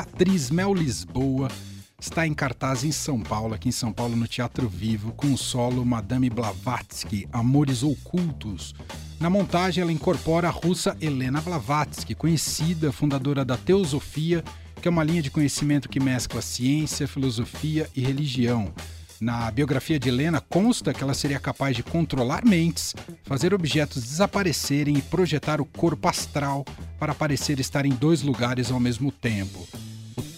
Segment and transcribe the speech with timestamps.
[0.00, 1.50] Atriz Mel Lisboa
[2.00, 5.36] está em cartaz em São Paulo, aqui em São Paulo, no Teatro Vivo, com o
[5.36, 8.74] solo Madame Blavatsky, Amores Ocultos.
[9.20, 14.42] Na montagem, ela incorpora a russa Helena Blavatsky, conhecida fundadora da Teosofia,
[14.80, 18.72] que é uma linha de conhecimento que mescla ciência, filosofia e religião.
[19.20, 22.94] Na biografia de Helena consta que ela seria capaz de controlar mentes,
[23.24, 26.64] fazer objetos desaparecerem e projetar o corpo astral
[26.98, 29.68] para parecer estar em dois lugares ao mesmo tempo.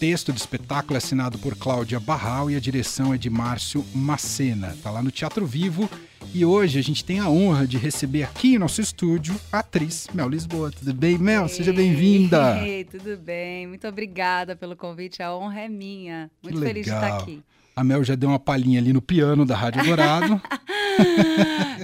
[0.02, 3.84] O texto do espetáculo é assinado por Cláudia Barral e a direção é de Márcio
[3.94, 4.72] Macena.
[4.72, 5.88] Está lá no Teatro Vivo
[6.34, 10.08] e hoje a gente tem a honra de receber aqui em nosso estúdio a atriz
[10.12, 10.72] Mel Lisboa.
[10.72, 11.46] Tudo bem, Mel?
[11.46, 12.58] Seja bem-vinda.
[12.90, 13.68] tudo bem.
[13.68, 15.22] Muito obrigada pelo convite.
[15.22, 16.28] A honra é minha.
[16.42, 17.40] Muito feliz de estar aqui.
[17.76, 20.42] A Mel já deu uma palhinha ali no piano da Rádio Dourado.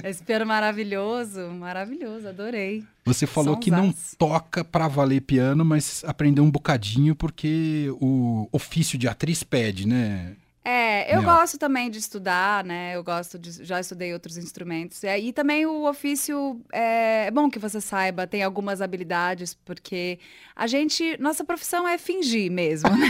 [0.03, 2.83] Esse piano maravilhoso, maravilhoso, adorei.
[3.05, 8.97] Você falou que não toca para valer piano, mas aprendeu um bocadinho porque o ofício
[8.97, 10.35] de atriz pede, né?
[10.63, 12.95] É, eu gosto também de estudar, né?
[12.95, 13.63] Eu gosto de.
[13.63, 15.01] Já estudei outros instrumentos.
[15.03, 16.61] E também o ofício.
[16.71, 20.19] É, é bom que você saiba, tem algumas habilidades, porque
[20.55, 21.17] a gente.
[21.19, 23.07] Nossa profissão é fingir mesmo, né?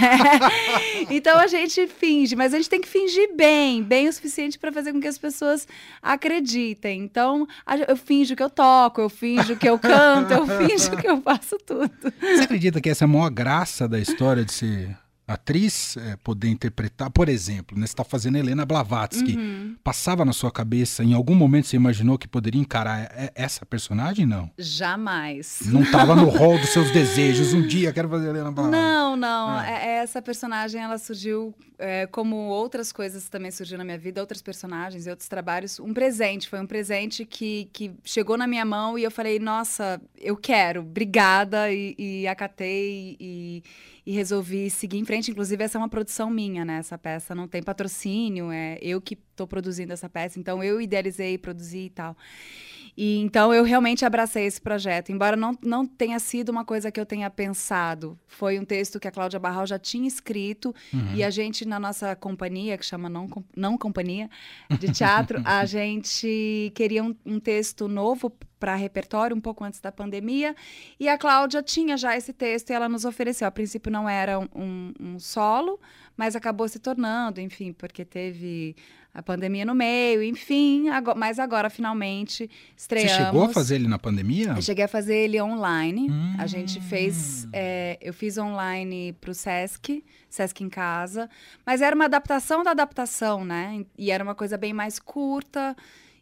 [1.10, 4.72] então a gente finge, mas a gente tem que fingir bem, bem o suficiente para
[4.72, 5.68] fazer com que as pessoas
[6.02, 7.02] acreditem.
[7.02, 7.48] Então,
[7.88, 11.58] eu finjo que eu toco, eu finjo que eu canto, eu finjo que eu faço
[11.66, 11.92] tudo.
[12.22, 14.98] Você acredita que essa é a maior graça da história de ser
[15.34, 19.76] atriz é, poder interpretar, por exemplo, né, você está fazendo Helena Blavatsky, uhum.
[19.84, 24.26] passava na sua cabeça, em algum momento você imaginou que poderia encarar essa personagem?
[24.26, 24.50] Não.
[24.58, 25.62] Jamais.
[25.66, 27.54] Não estava no rol dos seus desejos.
[27.54, 28.82] Um dia quero fazer Helena Blavatsky.
[28.82, 29.60] Não, não.
[29.62, 29.86] É.
[29.86, 34.42] é essa personagem ela surgiu é, como outras coisas também surgiram na minha vida, outras
[34.42, 35.80] personagens e outros trabalhos.
[35.80, 40.02] Um presente, foi um presente que, que chegou na minha mão e eu falei, nossa,
[40.18, 43.64] eu quero, obrigada e, e acatei e
[44.10, 45.30] e resolvi seguir em frente.
[45.30, 46.80] Inclusive, essa é uma produção minha, né?
[46.80, 51.38] Essa peça não tem patrocínio, é eu que estou produzindo essa peça, então eu idealizei,
[51.38, 52.18] produzi e tal.
[53.02, 57.00] E então eu realmente abracei esse projeto, embora não, não tenha sido uma coisa que
[57.00, 58.20] eu tenha pensado.
[58.28, 61.16] Foi um texto que a Cláudia Barral já tinha escrito uhum.
[61.16, 64.30] e a gente na nossa companhia, que chama Não, não Companhia
[64.78, 69.94] de Teatro, a gente queria um, um texto novo para repertório um pouco antes da
[69.94, 70.54] pandemia
[71.00, 73.48] e a Cláudia tinha já esse texto e ela nos ofereceu.
[73.48, 75.80] A princípio não era um, um, um solo,
[76.18, 78.76] mas acabou se tornando, enfim, porque teve
[79.14, 83.12] a pandemia no meio, enfim, agora, mas agora finalmente estreamos.
[83.12, 84.54] Você chegou a fazer ele na pandemia?
[84.56, 86.10] Eu cheguei a fazer ele online.
[86.10, 86.36] Hum.
[86.38, 91.30] A gente fez, é, eu fiz online para o Sesc, Sesc em casa,
[91.66, 93.84] mas era uma adaptação da adaptação, né?
[93.98, 95.76] E era uma coisa bem mais curta.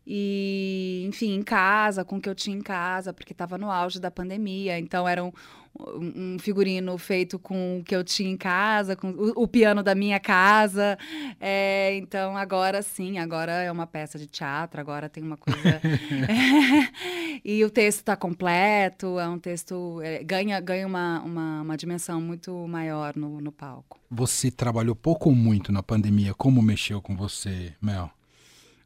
[0.10, 4.00] E, enfim, em casa, com o que eu tinha em casa, porque estava no auge
[4.00, 4.80] da pandemia.
[4.80, 5.34] Então, era um,
[5.80, 9.94] um, figurino feito com o que eu tinha em casa, com o, o piano da
[9.94, 10.98] minha casa.
[11.42, 15.68] É, então, agora sim, agora é uma peça de teatro, agora tem uma coisa.
[15.70, 16.88] é,
[17.44, 20.02] e o texto está completo, é um texto.
[20.02, 24.00] É, ganha ganha uma, uma, uma, dimensão muito maior no, no palco.
[24.10, 26.34] Você trabalhou pouco ou muito na pandemia?
[26.34, 28.12] Como mexeu com você, Mel?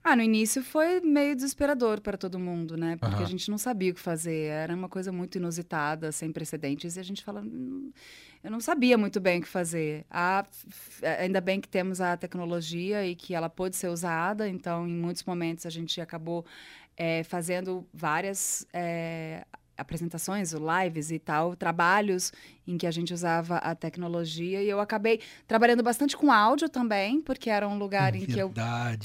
[0.04, 2.98] Ah, no início foi meio desesperador para todo mundo, né?
[2.98, 3.24] Porque uhum.
[3.24, 4.48] a gente não sabia o que fazer.
[4.48, 6.96] Era uma coisa muito inusitada, sem precedentes.
[6.96, 7.92] E a gente fala, hum,
[8.44, 10.04] eu não sabia muito bem o que fazer.
[10.10, 10.44] Ah,
[11.20, 14.50] ainda bem que temos a tecnologia e que ela pôde ser usada.
[14.50, 16.44] Então, em muitos momentos, a gente acabou
[16.98, 19.46] é, fazendo várias é,
[19.78, 22.32] apresentações, lives e tal, trabalhos
[22.68, 24.62] em que a gente usava a tecnologia.
[24.62, 28.52] E eu acabei trabalhando bastante com áudio também, porque era um lugar em que eu.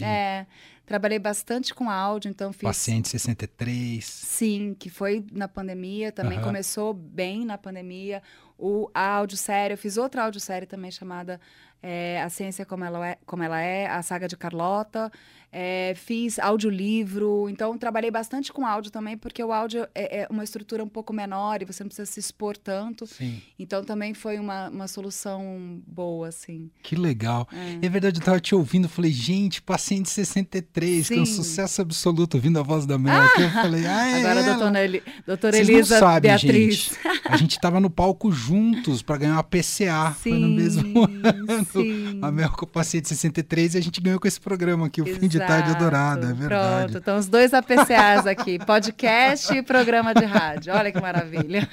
[0.03, 0.47] É,
[0.87, 2.63] Trabalhei bastante com áudio, então fiz.
[2.63, 4.05] Paciente 63.
[4.05, 6.45] Sim, que foi na pandemia, também uhum.
[6.45, 8.23] começou bem na pandemia.
[8.57, 11.41] O áudio série, eu fiz outra áudio série também chamada
[11.83, 15.11] é, A Ciência Como Ela, é, Como Ela É, a saga de Carlota.
[15.59, 20.45] É, fiz audiolivro, então trabalhei bastante com áudio também, porque o áudio é, é, uma
[20.45, 23.07] estrutura um pouco menor e você não precisa se expor tanto.
[23.07, 23.41] Sim.
[23.59, 26.71] Então também foi uma, uma solução boa, assim.
[26.83, 27.49] Que legal.
[27.53, 31.15] É, é verdade, eu estava te ouvindo, falei, gente, Paciente 63, Sim.
[31.15, 33.41] que é um sucesso absoluto, ouvindo a voz da Mel ah!
[33.41, 36.99] eu falei, ah, é Agora, doutora, Eli, doutora Elisa não sabem, Beatriz.
[37.03, 40.15] Gente, a gente estava no palco juntos para ganhar uma PCA.
[40.23, 41.67] Sim, foi no mesmo ano.
[41.73, 42.19] Sim.
[42.23, 45.07] A Mel com o Paciente 63 e a gente ganhou com esse programa aqui, o
[45.07, 45.21] Exato.
[45.21, 46.85] fim de tarde adorada, é verdade.
[46.85, 50.73] Pronto, estão os dois APCAs aqui, podcast e programa de rádio.
[50.75, 51.69] Olha que maravilha.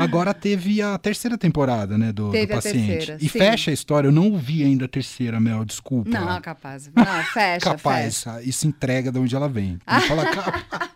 [0.00, 2.86] Agora teve a terceira temporada, né, do, teve do paciente.
[2.86, 3.38] Terceira, e sim.
[3.38, 4.08] fecha a história.
[4.08, 6.10] Eu não vi ainda a terceira, Mel, desculpa.
[6.10, 6.90] Não, capaz.
[6.94, 8.22] Não, fecha, capaz.
[8.22, 8.42] Fecha.
[8.42, 9.78] Isso entrega de onde ela vem.
[9.86, 10.90] Não fala capaz.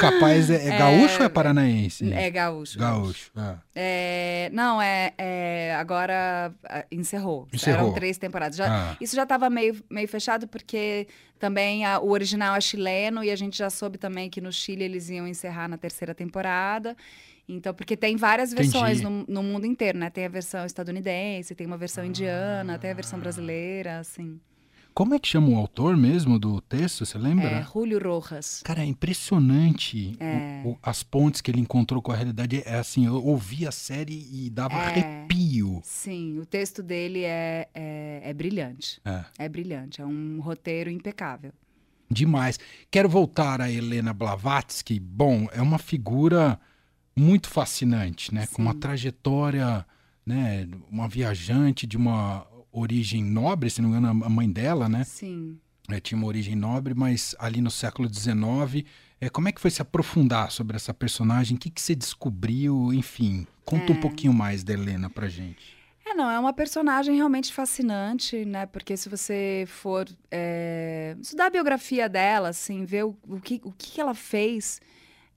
[0.00, 2.12] Capaz é, é gaúcho ou é paranaense?
[2.12, 2.78] É gaúcho.
[2.78, 3.30] Gaúcho.
[3.36, 3.58] ah.
[3.74, 7.46] É, não, é, é, agora ah, encerrou.
[7.52, 7.80] Encerrou.
[7.88, 8.56] Eram três temporadas.
[8.56, 8.96] Já, Ah.
[9.00, 11.06] Isso já estava meio, meio fechado, porque
[11.38, 14.84] também a- o original é chileno e a gente já soube também que no Chile
[14.84, 16.96] eles iam encerrar na terceira temporada.
[17.48, 18.68] Então, porque tem várias Entendi.
[18.70, 20.08] versões no, no mundo inteiro, né?
[20.08, 23.22] Tem a versão estadunidense, tem uma versão indiana, tem a versão Ah.
[23.22, 24.40] brasileira, assim.
[25.00, 27.06] Como é que chama o autor mesmo do texto?
[27.06, 27.46] Você lembra?
[27.48, 28.60] É, Julio Rojas.
[28.62, 30.60] Cara, é impressionante É.
[30.62, 32.62] o- o- as pontes que ele encontrou com a realidade.
[32.66, 34.86] É assim, eu ouvi a série e dava É.
[34.88, 35.80] arrepio.
[35.82, 39.00] Sim, o texto dele é, é, é brilhante.
[39.02, 39.24] É.
[39.38, 41.52] É brilhante, é um roteiro impecável.
[42.10, 42.58] Demais.
[42.90, 45.00] Quero voltar a Helena Blavatsky.
[45.00, 46.60] Bom, é uma figura
[47.16, 48.46] muito fascinante, né?
[48.52, 48.80] Com uma Sim.
[48.80, 49.86] trajetória,
[50.26, 50.68] né?
[50.90, 55.04] Uma viajante de uma origem nobre, se não me engano, a mãe dela, né?
[55.04, 55.58] Sim.
[55.88, 58.84] É, tinha uma origem nobre, mas ali no século XIX.
[59.20, 61.56] É, como é que foi se aprofundar sobre essa personagem?
[61.56, 62.92] O que, que você descobriu?
[62.92, 64.00] Enfim, conta um É.
[64.00, 65.78] pouquinho mais da Helena pra gente.
[66.06, 68.66] É, não, é uma personagem realmente fascinante, né?
[68.66, 73.72] Porque se você for é, estudar a biografia dela, assim, ver o, o que, o
[73.76, 74.80] que ela fez,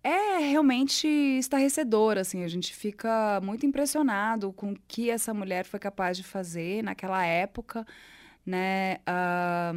[0.03, 2.43] é realmente estarrecedor, assim.
[2.43, 7.25] A gente fica muito impressionado com o que essa mulher foi capaz de fazer naquela
[7.25, 7.85] época,
[8.45, 8.97] né?
[9.05, 9.73] A,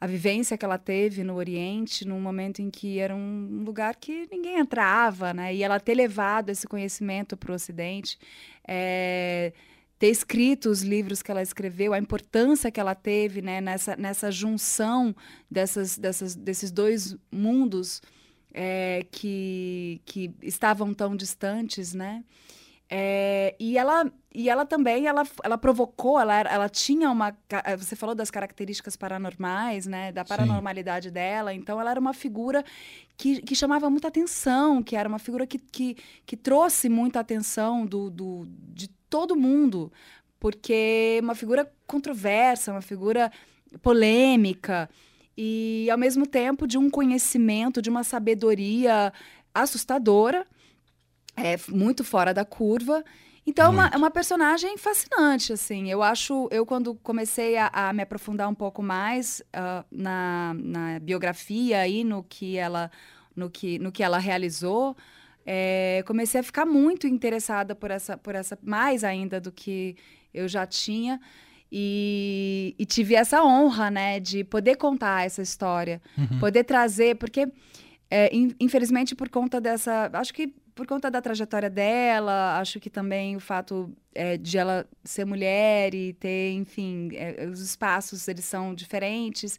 [0.00, 4.28] a vivência que ela teve no Oriente, num momento em que era um lugar que
[4.30, 5.54] ninguém entrava, né?
[5.54, 8.18] E ela ter levado esse conhecimento para o Ocidente,
[8.66, 9.52] é,
[9.98, 14.30] ter escrito os livros que ela escreveu, a importância que ela teve né, nessa, nessa
[14.30, 15.14] junção
[15.50, 18.00] dessas, dessas, desses dois mundos
[18.58, 22.24] é, que, que estavam tão distantes, né?
[22.88, 27.96] É, e ela e ela também ela, ela provocou ela, ela tinha uma eh, você
[27.96, 30.28] falou das características paranormais né da Sim.
[30.28, 32.64] paranormalidade dela então ela era uma figura
[33.16, 37.84] que, que chamava muita atenção que era uma figura que, que, que trouxe muita atenção
[37.84, 39.92] do, do de todo mundo
[40.38, 43.32] porque é uma figura controversa uma figura
[43.82, 44.88] polêmica
[45.36, 49.12] e ao mesmo tempo de um conhecimento de uma sabedoria
[49.54, 50.46] assustadora
[51.36, 53.04] é muito fora da curva.
[53.46, 55.88] Então, é uma, é uma personagem fascinante, assim.
[55.88, 60.98] Eu acho, eu quando comecei a, a me aprofundar um pouco mais ah, na, na
[60.98, 62.90] biografia e no que ela,
[63.36, 64.96] no que, no que ela realizou,
[65.44, 69.96] é, comecei a ficar muito interessada por essa, por essa, mais ainda do que
[70.34, 71.20] eu já tinha.
[71.70, 76.38] E, e tive essa honra, né, de poder contar essa história, Uhum.
[76.38, 77.48] poder trazer, porque
[78.10, 82.90] é, in- infelizmente por conta dessa, acho que por conta da trajetória dela, acho que
[82.90, 88.44] também o fato é, de ela ser mulher e ter, enfim, é, os espaços eles
[88.44, 89.58] são diferentes.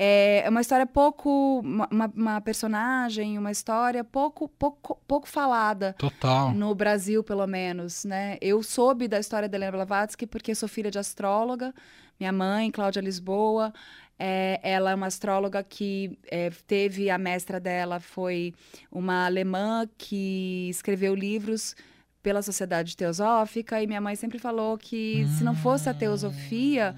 [0.00, 5.94] É é uma história pouco, uma, uma- uma personagem, uma história pouco, pouco, pouco falada
[5.98, 6.52] Total.
[6.54, 8.38] no Brasil, pelo menos, né?
[8.40, 11.74] Eu soube da história da Helena Blavatsky porque sou filha de astróloga.
[12.20, 13.72] Minha mãe, Cláudia Lisboa,
[14.18, 18.54] é, ela é uma astróloga que é, teve a mestra dela foi
[18.90, 21.74] uma alemã que escreveu livros
[22.22, 26.94] pela Sociedade Teosófica e minha mãe sempre falou que se não fosse a teosofia,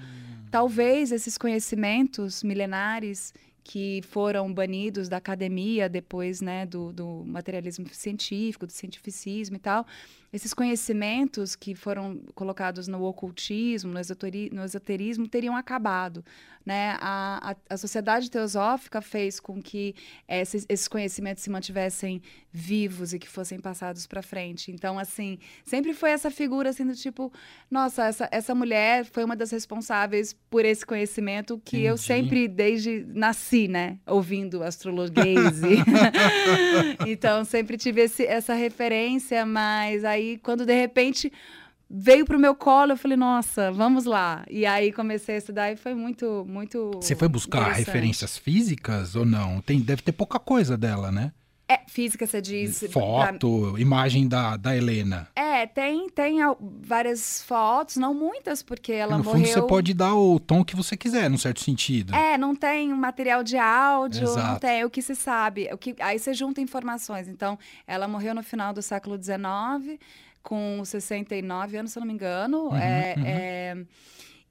[0.51, 3.33] talvez esses conhecimentos milenares
[3.63, 9.85] que foram banidos da academia depois né, do, do materialismo científico, do cientificismo e tal,
[10.33, 16.23] esses conhecimentos que foram colocados no ocultismo, no, esotori- no esoterismo, teriam acabado.
[16.63, 16.95] Né?
[17.01, 19.95] A, a, a sociedade teosófica fez com que
[20.27, 22.21] esses, esses conhecimentos se mantivessem
[22.53, 24.71] vivos e que fossem passados para frente.
[24.71, 27.33] Então, assim, sempre foi essa figura assim do tipo,
[27.69, 32.01] nossa, essa, essa mulher foi uma das responsáveis por esse conhecimento que eu Entendi.
[32.03, 35.77] sempre, desde nasci, né, ouvindo astrologuese.
[37.07, 41.31] então, sempre tive esse- essa referência, mas aí, quando de repente
[41.89, 44.45] veio pro meu colo, eu falei, nossa, vamos lá.
[44.49, 46.91] E aí comecei a estudar e foi muito, muito.
[46.95, 49.61] Você foi buscar referências físicas ou não?
[49.61, 51.31] Tem, deve ter pouca coisa dela, né?
[51.71, 52.83] É, física, você diz.
[52.91, 55.27] Foto, imagem da, da Helena.
[55.35, 56.37] É, tem, tem
[56.81, 59.45] várias fotos, não muitas, porque ela no morreu.
[59.45, 62.13] fundo, você pode dar o tom que você quiser, num certo sentido.
[62.15, 64.59] É, não tem um material de áudio, não Exato.
[64.59, 65.69] tem o que se sabe.
[65.71, 67.27] O que, aí você junta informações.
[67.27, 69.99] Então, ela morreu no final do século XIX,
[70.43, 72.67] com 69 anos, se eu não me engano.
[72.69, 73.23] Uhum, É, uhum.
[73.25, 73.77] é,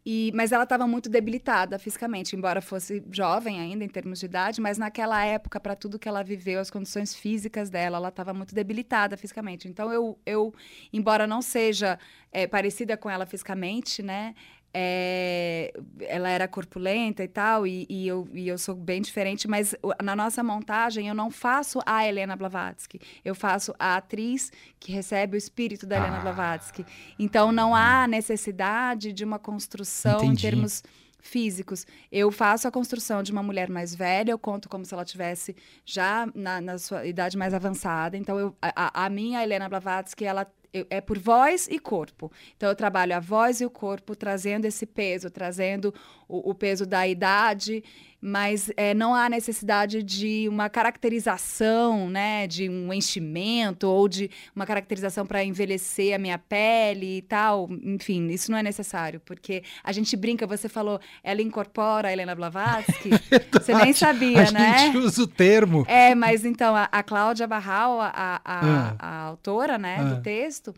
[0.05, 4.61] e, mas ela estava muito debilitada fisicamente, embora fosse jovem ainda em termos de idade,
[4.61, 8.55] mas naquela época, para tudo que ela viveu, as condições físicas dela, ela estava muito
[8.55, 9.69] debilitada fisicamente.
[9.69, 10.55] Então, eu, eu
[10.93, 11.99] embora não seja
[12.33, 14.35] é, parecida com ela fisicamente, né?
[14.73, 19.75] É, ela era corpulenta e tal, e, e, eu, e eu sou bem diferente, mas
[20.03, 25.37] na nossa montagem eu não faço a Helena Blavatsky, eu faço a atriz que recebe
[25.37, 26.21] o espírito da Helena ah.
[26.21, 26.87] Blavatsky.
[27.19, 30.33] Então não há necessidade de uma construção Entendi.
[30.47, 30.83] em termos
[31.23, 31.87] físicos.
[32.11, 35.55] Eu faço a construção de uma mulher mais velha, eu conto como se ela tivesse
[35.85, 38.17] já na, na sua idade mais avançada.
[38.17, 42.31] Então, eu, a, a minha Helena Blavatsky, ela eu, é por voz e corpo.
[42.57, 45.95] Então, eu trabalho a voz e o corpo trazendo esse peso, trazendo
[46.29, 47.83] o, o peso da idade
[48.21, 54.67] mas é, não há necessidade de uma caracterização, né, de um enchimento ou de uma
[54.67, 57.69] caracterização para envelhecer a minha pele e tal.
[57.83, 62.35] Enfim, isso não é necessário, porque a gente brinca, você falou, ela incorpora a Helena
[62.35, 63.11] Blavatsky.
[63.31, 64.71] É você nem sabia, a né?
[64.71, 65.85] A gente usa o termo.
[65.87, 68.97] É, mas então, a, a Cláudia Barral, a, a, ah.
[68.99, 70.05] a autora, né, ah.
[70.05, 70.75] do texto,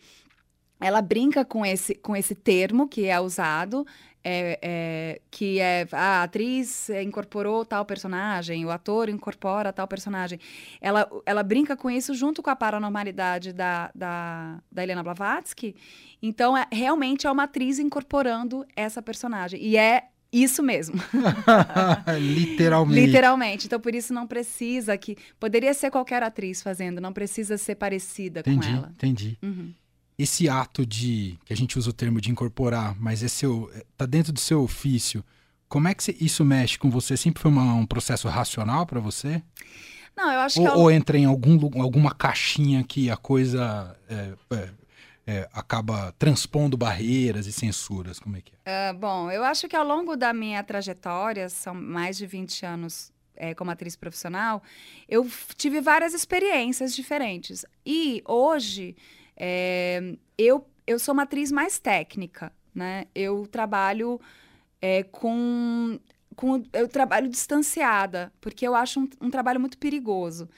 [0.80, 3.86] ela brinca com esse, com esse termo que é usado
[4.24, 10.38] é, é, que é a atriz incorporou tal personagem, o ator incorpora tal personagem.
[10.80, 15.74] Ela, ela brinca com isso junto com a paranormalidade da, da, da Helena Blavatsky.
[16.22, 19.60] Então, é, realmente é uma atriz incorporando essa personagem.
[19.60, 20.96] E é isso mesmo.
[22.18, 23.06] Literalmente.
[23.06, 23.66] Literalmente.
[23.66, 25.16] Então, por isso não precisa que.
[25.38, 28.92] Poderia ser qualquer atriz fazendo, não precisa ser parecida entendi, com ela.
[28.94, 29.38] Entendi.
[29.42, 29.74] Uhum
[30.22, 33.84] esse ato de que a gente usa o termo de incorporar, mas é seu é,
[33.96, 35.24] tá dentro do seu ofício.
[35.68, 37.16] Como é que isso mexe com você?
[37.16, 39.42] Sempre foi uma, um processo racional para você?
[40.16, 40.78] Não, eu acho ou, que eu...
[40.78, 44.68] ou entra em algum, alguma caixinha que a coisa é, é,
[45.26, 48.18] é, acaba transpondo barreiras e censuras?
[48.18, 48.90] Como é que é?
[48.90, 53.10] Uh, bom, eu acho que ao longo da minha trajetória, são mais de 20 anos
[53.34, 54.62] é, como atriz profissional,
[55.08, 55.26] eu
[55.56, 57.64] tive várias experiências diferentes.
[57.84, 58.94] E hoje
[59.36, 63.06] é, eu, eu sou uma atriz mais técnica, né?
[63.14, 64.20] Eu trabalho
[64.80, 65.98] é, com,
[66.34, 66.62] com.
[66.72, 70.48] Eu trabalho distanciada, porque eu acho um, um trabalho muito perigoso.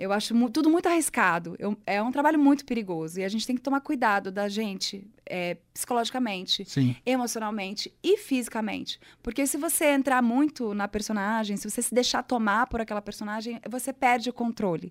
[0.00, 1.54] Eu acho mu tudo muito arriscado.
[1.58, 3.20] Eu, é um trabalho muito perigoso.
[3.20, 6.96] E a gente tem que tomar cuidado da gente, é, psicologicamente, Sim.
[7.04, 8.98] emocionalmente e fisicamente.
[9.22, 13.60] Porque se você entrar muito na personagem, se você se deixar tomar por aquela personagem,
[13.68, 14.90] você perde o controle.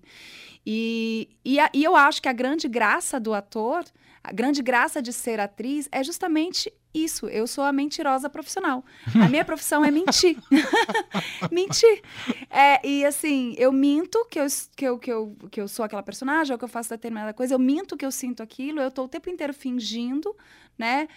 [0.64, 3.84] E, e, a, e eu acho que a grande graça do ator,
[4.22, 7.26] a grande graça de ser atriz é justamente isso.
[7.28, 8.84] Eu sou a mentirosa profissional.
[9.14, 10.36] A minha profissão é mentir.
[11.50, 12.02] mentir.
[12.50, 16.02] É, e assim, eu minto que eu, que, eu, que, eu, que eu sou aquela
[16.02, 19.04] personagem, ou que eu faço determinada coisa, eu minto que eu sinto aquilo, eu estou
[19.04, 20.34] o tempo inteiro fingindo,
[20.78, 21.08] né?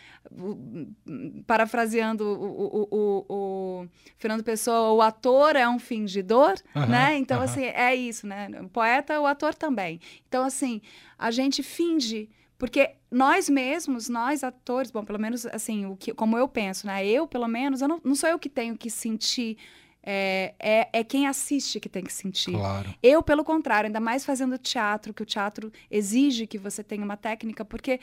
[1.48, 3.88] Parafraseando o, o, o, o,
[4.18, 7.18] Fernando Pessoa, o ator é um fingidor, uhum, né?
[7.18, 7.44] Então, uhum.
[7.44, 8.50] assim, é isso, né?
[8.62, 10.00] O poeta, o ator também.
[10.28, 10.82] Então, assim,
[11.18, 12.30] a gente finge
[12.64, 17.06] porque nós mesmos, nós atores, bom, pelo menos assim, o que, como eu penso, né?
[17.06, 19.58] Eu, pelo menos, eu não, não sou eu que tenho que sentir.
[20.02, 22.54] É, é, é, quem assiste que tem que sentir.
[22.54, 22.96] Claro.
[23.04, 27.18] Eu, pelo contrário, ainda mais fazendo teatro, que o teatro exige que você tenha uma
[27.18, 28.00] técnica, porque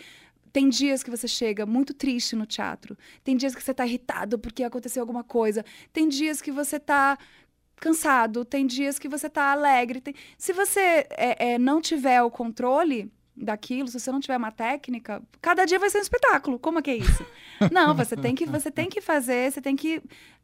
[0.52, 2.98] tem dias que você chega muito triste no teatro.
[3.24, 5.64] Tem dias que você está irritado porque aconteceu alguma coisa.
[5.90, 7.16] Tem dias que você está
[7.76, 8.44] cansado.
[8.44, 10.02] Tem dias que você está alegre.
[10.02, 10.14] Tem...
[10.36, 15.22] Se você é, é, não tiver o controle, daquilo, se você não tiver uma técnica,
[15.40, 16.58] cada dia vai ser um espetáculo.
[16.58, 17.24] Como é que é isso?
[17.72, 20.02] não, você tem que você tem que fazer, você tem que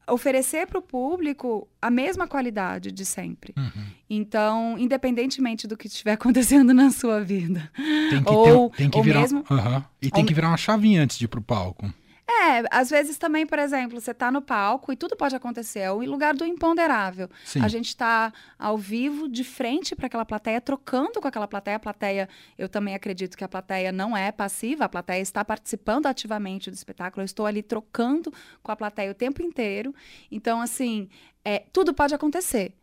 [0.08, 3.52] oferecer para o público a mesma qualidade de sempre.
[3.56, 3.84] Uhum.
[4.08, 7.70] Então, independentemente do que estiver acontecendo na sua vida,
[8.10, 9.82] tem que, ou, ter, tem que virar, mesmo, uhum.
[10.00, 11.92] e tem ou, que virar uma chavinha antes de ir para o palco.
[12.28, 15.92] É, às vezes também, por exemplo, você está no palco e tudo pode acontecer, é
[15.92, 17.30] o lugar do imponderável.
[17.44, 17.60] Sim.
[17.62, 21.76] A gente está ao vivo, de frente para aquela plateia, trocando com aquela plateia.
[21.76, 22.28] A plateia,
[22.58, 26.74] eu também acredito que a plateia não é passiva, a plateia está participando ativamente do
[26.74, 29.94] espetáculo, eu estou ali trocando com a plateia o tempo inteiro.
[30.28, 31.08] Então, assim,
[31.44, 32.74] é, tudo pode acontecer.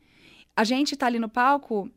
[0.56, 1.92] A gente está ali no palco,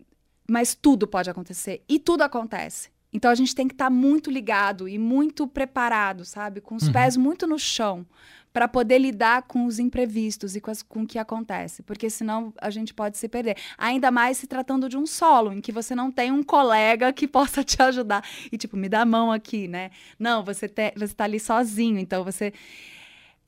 [0.48, 1.84] mas tudo pode acontecer.
[1.88, 2.95] E tudo acontece.
[3.16, 6.60] Então a gente tem que estar tá muito ligado e muito preparado, sabe?
[6.60, 6.92] Com os uhum.
[6.92, 8.04] pés muito no chão,
[8.52, 11.82] para poder lidar com os imprevistos e com, as, com o que acontece.
[11.82, 13.56] Porque senão a gente pode se perder.
[13.78, 17.26] Ainda mais se tratando de um solo, em que você não tem um colega que
[17.26, 18.22] possa te ajudar.
[18.52, 19.90] E tipo, me dá a mão aqui, né?
[20.18, 22.52] Não, você, te, você tá ali sozinho, então você.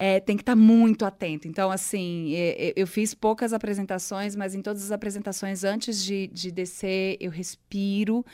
[0.01, 1.49] É, tem que estar tá muito atento.
[1.49, 2.33] Então, assim,
[2.77, 8.25] eu fiz poucas apresentações, mas em todas as apresentações, antes de, de descer, eu respiro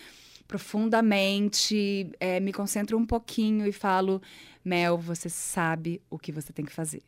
[0.47, 4.21] profundamente, é, me concentro um pouquinho e falo:
[4.65, 7.03] Mel, você sabe o que você tem que fazer.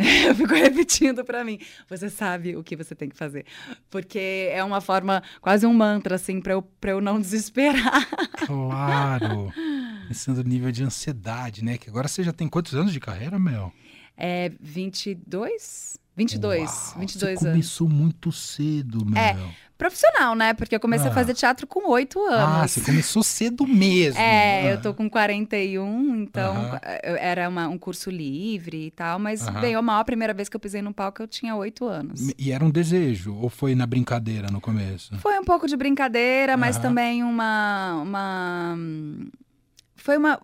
[0.26, 3.44] Eu fico repetindo para mim, você sabe o que você tem que fazer.
[3.90, 8.08] Porque é uma forma, quase um mantra, assim, para eu, pra eu não desesperar.
[8.46, 9.52] Claro.
[10.08, 11.78] Pensando no nível de ansiedade, né?
[11.78, 13.72] Que agora você já tem quantos anos de carreira, Mel?
[14.16, 15.99] É 22?
[16.16, 17.52] 22, Uau, 22 você anos.
[17.56, 19.20] começou muito cedo, Mel.
[19.22, 19.36] É,
[19.78, 20.52] Profissional, né?
[20.52, 21.10] Porque eu comecei Ah.
[21.10, 22.72] a fazer teatro com oito Ah, anos.
[22.72, 24.20] você começou cedo mesmo.
[24.20, 24.70] É, Ah.
[24.72, 26.80] eu tô com 41, então Aham.
[27.02, 29.58] eu- era uma- um curso livre e tal, mas Aham.
[29.62, 32.30] bem, a maior primeira vez que eu pisei no palco eu tinha oito anos.
[32.38, 33.34] E era um desejo?
[33.36, 35.16] Ou foi na brincadeira no começo?
[35.16, 36.82] Foi um pouco de brincadeira, mas Aham.
[36.82, 38.76] também uma, uma.
[39.96, 40.38] Foi uma,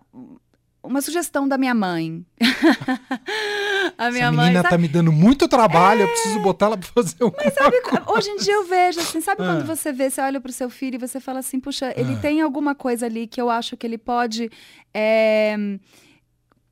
[0.87, 2.25] uma sugestão da minha mãe.
[3.97, 4.45] a minha Essa mãe.
[4.47, 7.33] menina sabe- tá me dando muito trabalho, eu preciso botar ela pra fazer o.
[7.35, 7.77] Mas sabe,
[8.07, 9.45] hoje em dia eu vejo assim, sabe Ah.
[9.45, 12.19] quando você vê, você olha pro seu filho e você fala assim, puxa, ele Ah.
[12.19, 14.49] tem alguma coisa ali que eu acho que ele pode
[14.93, 15.55] é,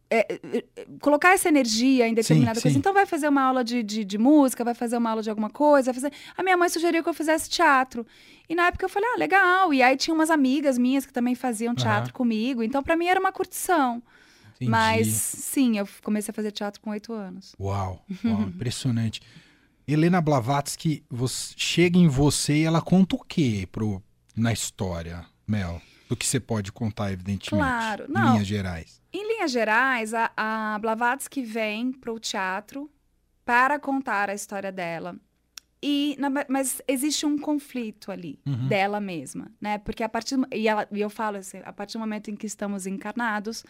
[0.10, 0.64] é, é,
[1.02, 2.74] colocar essa energia em determinada Sim, coisa.
[2.74, 2.80] sim.
[2.80, 5.50] Então vai fazer uma aula de, de, de música, vai fazer uma aula de alguma
[5.50, 6.12] coisa, fazer...
[6.38, 8.06] A minha mãe sugeriu que eu fizesse teatro.
[8.48, 9.74] E na época eu falei, ah, legal.
[9.74, 12.18] E aí tinha umas amigas minhas que também faziam teatro Aham.
[12.18, 12.62] comigo.
[12.64, 14.02] Então pra mim era uma curtição.
[14.56, 14.72] Entendi.
[14.72, 17.54] Mas sim, eu comecei a fazer teatro com oito anos.
[17.60, 19.22] Uau, uau, impressionante.
[19.88, 24.02] Helena Blavatsky você- chega em você e ela conta o quê pro,
[24.36, 25.82] na história, Mel?
[26.16, 27.50] Do que você pode contar, evidentemente.
[27.68, 28.32] Claro, Em não.
[28.34, 29.02] linhas gerais.
[29.12, 32.90] Em linhas gerais, a, a Blavatsky vem para o teatro
[33.44, 35.16] para contar a história dela.
[35.84, 38.68] E, na- mas existe um conflito ali Uhum.
[38.68, 39.78] dela mesma, né?
[39.78, 42.36] Porque a partir do- e, ela- e eu falo assim, a partir do momento em
[42.36, 43.64] que estamos encarnados,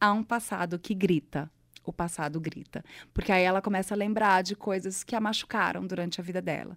[0.00, 1.50] há um passado que grita.
[1.88, 2.84] O passado grita.
[3.14, 6.76] Porque aí ela começa a lembrar de coisas que a machucaram durante a vida dela.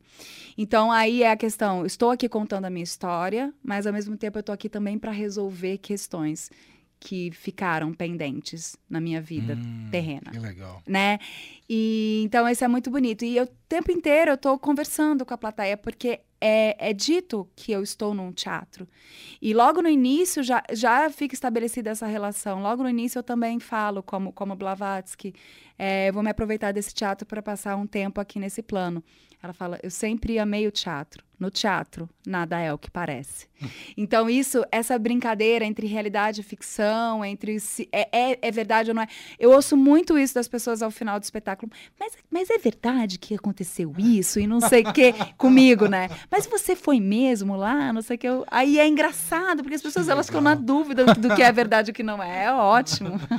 [0.57, 4.37] Então aí é a questão, estou aqui contando a minha história, mas ao mesmo tempo
[4.37, 6.49] eu estou aqui também para resolver questões
[6.99, 10.81] que ficaram pendentes na minha vida Hum, terrena Que legal.
[10.87, 11.17] né?
[11.67, 13.25] E então isso é muito bonito.
[13.25, 17.47] E eu, o tempo inteiro eu estou conversando com a plateia, porque é, é dito
[17.55, 18.87] que eu estou num teatro.
[19.39, 22.61] E logo no início já, já fica estabelecida essa relação.
[22.61, 25.33] Logo no início eu também falo, como, como Blavatsky,
[25.83, 29.03] é, eu vou me aproveitar desse teatro para passar um tempo aqui nesse plano.
[29.41, 31.23] Ela fala, eu sempre amei o teatro.
[31.39, 33.49] No teatro, nada é o que parece.
[33.95, 38.95] Então, isso, essa brincadeira entre realidade e ficção, entre se é, é, é verdade ou
[38.95, 39.07] não é.
[39.39, 41.71] Eu ouço muito isso das pessoas ao final do espetáculo.
[41.99, 46.09] Mas, mas é verdade que aconteceu isso e não sei o quê comigo, né?
[46.29, 48.27] Mas você foi mesmo lá, não sei o que.
[48.27, 48.45] Eu...
[48.49, 51.91] Aí é engraçado, porque as pessoas elas ficam na dúvida do que é verdade e
[51.91, 52.45] o que não é.
[52.45, 53.19] É ótimo.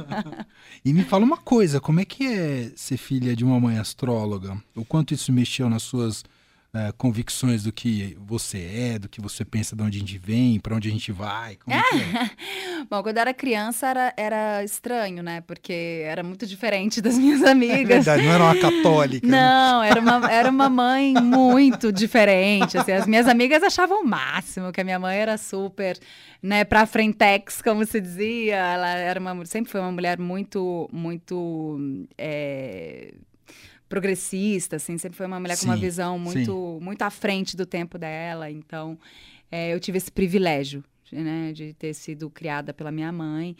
[0.84, 2.31] E me fala uma coisa, como é que é
[2.76, 4.60] ser filha de uma mãe astróloga?
[4.74, 6.24] O quanto isso mexeu nas suas
[6.74, 10.58] eh, convicções do que você é, do que você pensa, de onde a gente vem,
[10.58, 11.56] pra onde a gente vai?
[11.56, 12.30] Como é é?
[12.90, 15.42] Bom, quando eu era criança era, era estranho, né?
[15.42, 17.86] Porque era muito diferente das minhas É amigas.
[18.06, 19.26] verdade, não era uma católica.
[19.26, 19.36] né?
[19.38, 22.78] Não, era uma, era uma mãe muito diferente.
[22.78, 22.92] assim.
[22.92, 25.98] as minhas amigas achavam o máximo, que a minha mãe era super,
[26.42, 28.56] né, pra frentex, como se dizia.
[28.56, 31.78] Ela era uma, sempre foi uma mulher muito, muito
[32.16, 33.12] é,
[33.92, 37.66] progressista, assim, sempre foi uma mulher com uma Sim, visão muito, muito à frente do
[37.66, 38.50] tempo dela.
[38.50, 38.98] Então,
[39.50, 43.54] é, eu tive esse privilégio, né, de ter sido criada pela minha mãe.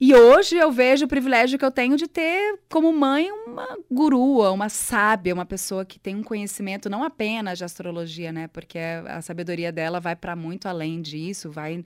[0.00, 4.50] E hoje eu vejo o privilégio que eu tenho de ter como mãe uma gurua,
[4.50, 8.48] uma sábia, uma pessoa que tem um conhecimento não apenas de astrologia, né?
[8.48, 11.84] Porque a sabedoria dela vai para muito além disso, vai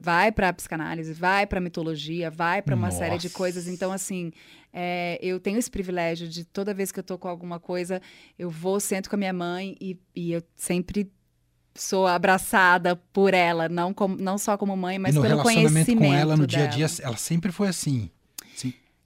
[0.00, 3.36] vai para psicanálise, vai para mitologia, vai para uma série de Nossa.
[3.36, 3.68] coisas.
[3.68, 4.32] Então assim,
[4.72, 8.00] é, eu tenho esse privilégio de toda vez que eu tô com alguma coisa,
[8.38, 11.10] eu vou sento com a minha mãe e, e eu sempre
[11.74, 15.86] sou abraçada por ela, não, como, não só como mãe, mas e no pelo relacionamento
[15.86, 16.76] conhecimento com ela no dia a dela.
[16.76, 18.10] dia, ela sempre foi assim.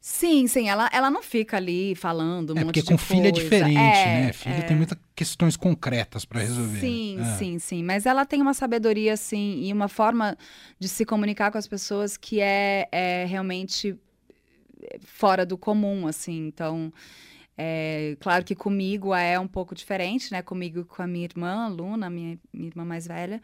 [0.09, 0.47] Sim.
[0.47, 4.27] Sim, ela, ela não fica ali falando um É porque com filho é diferente, É,
[4.27, 4.33] né?
[4.33, 4.63] Filho é.
[4.63, 6.79] tem muitas questões concretas pra resolver.
[6.79, 7.25] Sim, É.
[7.37, 7.83] sim, sim.
[7.83, 10.39] Mas ela tem uma sabedoria, assim, e uma forma
[10.79, 13.99] de se comunicar com as pessoas que é, é realmente
[15.01, 16.47] fora do comum, assim.
[16.47, 16.93] Então,
[17.59, 20.41] é, claro que comigo é um pouco diferente, né?
[20.41, 23.43] Comigo e com a minha irmã, Luna, minha, minha irmã mais velha.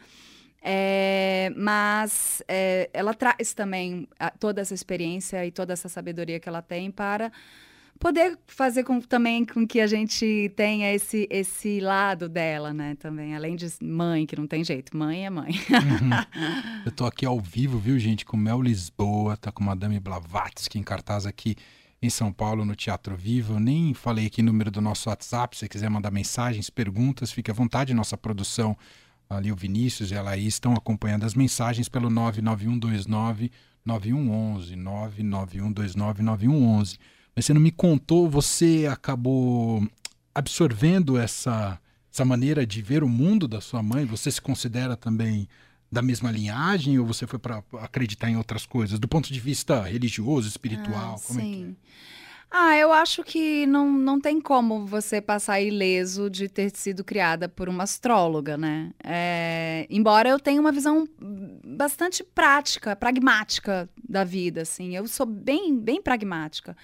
[0.64, 6.48] É, mas é, ela traz também a- toda essa experiência e toda essa sabedoria que
[6.48, 7.32] ela tem para
[7.98, 12.96] poder fazer com, também com que a gente tenha esse, esse lado dela, né?
[12.98, 15.50] Também, além de mãe, que não tem jeito, mãe é mãe.
[15.52, 16.10] Uhum.
[16.86, 20.82] Eu tô aqui ao vivo, viu, gente, com Mel Lisboa, tá com Madame Blavatsky em
[20.82, 21.54] cartaz aqui
[22.00, 23.54] em São Paulo, no Teatro Vivo.
[23.54, 27.30] Eu nem falei aqui o número do nosso WhatsApp, se você quiser mandar mensagens, perguntas,
[27.30, 27.94] fique à vontade.
[27.94, 28.76] Nossa produção,
[29.36, 33.50] ali o Vinícius e a Laís, estão acompanhando as mensagens pelo 99129
[33.84, 36.98] 9111, 99129 9111.
[37.34, 39.86] Mas você não me contou, você acabou
[40.34, 41.78] absorvendo essa,
[42.12, 44.04] essa maneira de ver o mundo da sua mãe?
[44.04, 45.48] Você se considera também
[45.90, 48.98] da mesma linhagem ou você foi para acreditar em outras coisas?
[48.98, 51.16] Do ponto de vista religioso, espiritual?
[51.16, 51.76] Ah, como é que sim.
[52.54, 57.48] Ah, eu acho que não, não tem como você passar ileso de ter sido criada
[57.48, 58.90] por uma astróloga, né?
[59.02, 61.08] É, embora eu tenha uma visão
[61.64, 64.94] bastante prática, pragmática da vida, assim.
[64.94, 66.76] Eu sou bem, bem pragmática.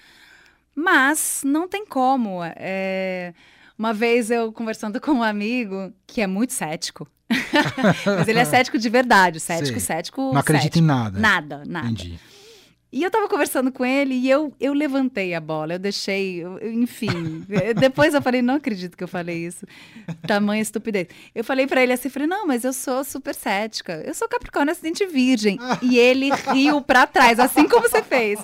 [0.73, 2.39] Mas não tem como.
[2.55, 3.35] É,
[3.77, 7.07] uma vez eu conversando com um amigo que é muito cético.
[8.17, 9.97] Mas ele é cético de verdade, cético, Sei.
[9.97, 10.33] cético.
[10.33, 10.83] Não acredita cético.
[10.83, 11.19] em nada.
[11.19, 11.85] Nada, nada.
[11.85, 12.19] Entendi.
[12.91, 16.57] E eu tava conversando com ele e eu, eu levantei a bola, eu deixei, eu,
[16.73, 17.45] enfim.
[17.79, 19.65] depois eu falei, não acredito que eu falei isso.
[20.25, 21.07] Tamanha estupidez.
[21.35, 24.01] Eu falei para ele assim, falei, não, mas eu sou super cética.
[24.05, 25.59] Eu sou Capricórnio acidente virgem.
[25.83, 28.39] e ele riu para trás, assim como você fez.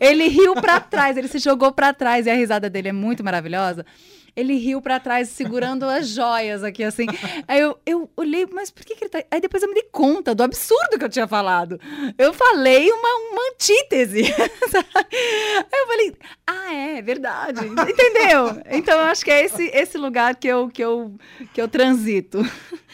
[0.00, 3.22] Ele riu para trás, ele se jogou para trás e a risada dele é muito
[3.22, 3.86] maravilhosa
[4.36, 7.06] ele riu para trás, segurando as joias aqui, assim.
[7.46, 9.22] Aí eu, eu olhei, mas por que, que ele tá.
[9.30, 11.80] Aí depois eu me dei conta do absurdo que eu tinha falado.
[12.18, 14.22] Eu falei uma, uma antítese.
[14.34, 16.16] Aí eu falei,
[16.46, 17.60] ah, é, verdade.
[17.66, 18.60] Entendeu?
[18.70, 21.14] Então eu acho que é esse, esse lugar que eu, que, eu,
[21.52, 22.38] que eu transito.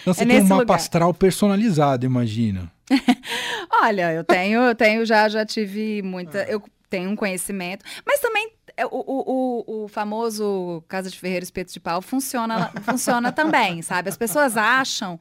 [0.03, 0.77] Então você é tem um mapa lugar.
[0.77, 2.71] astral personalizado, imagina.
[3.83, 6.43] Olha, eu tenho, eu tenho, já, já tive muita.
[6.45, 11.71] Eu tenho um conhecimento, mas também é, o, o, o, famoso Casa de Ferreiro Espeto
[11.71, 14.09] de Pau funciona, funciona também, sabe?
[14.09, 15.21] As pessoas acham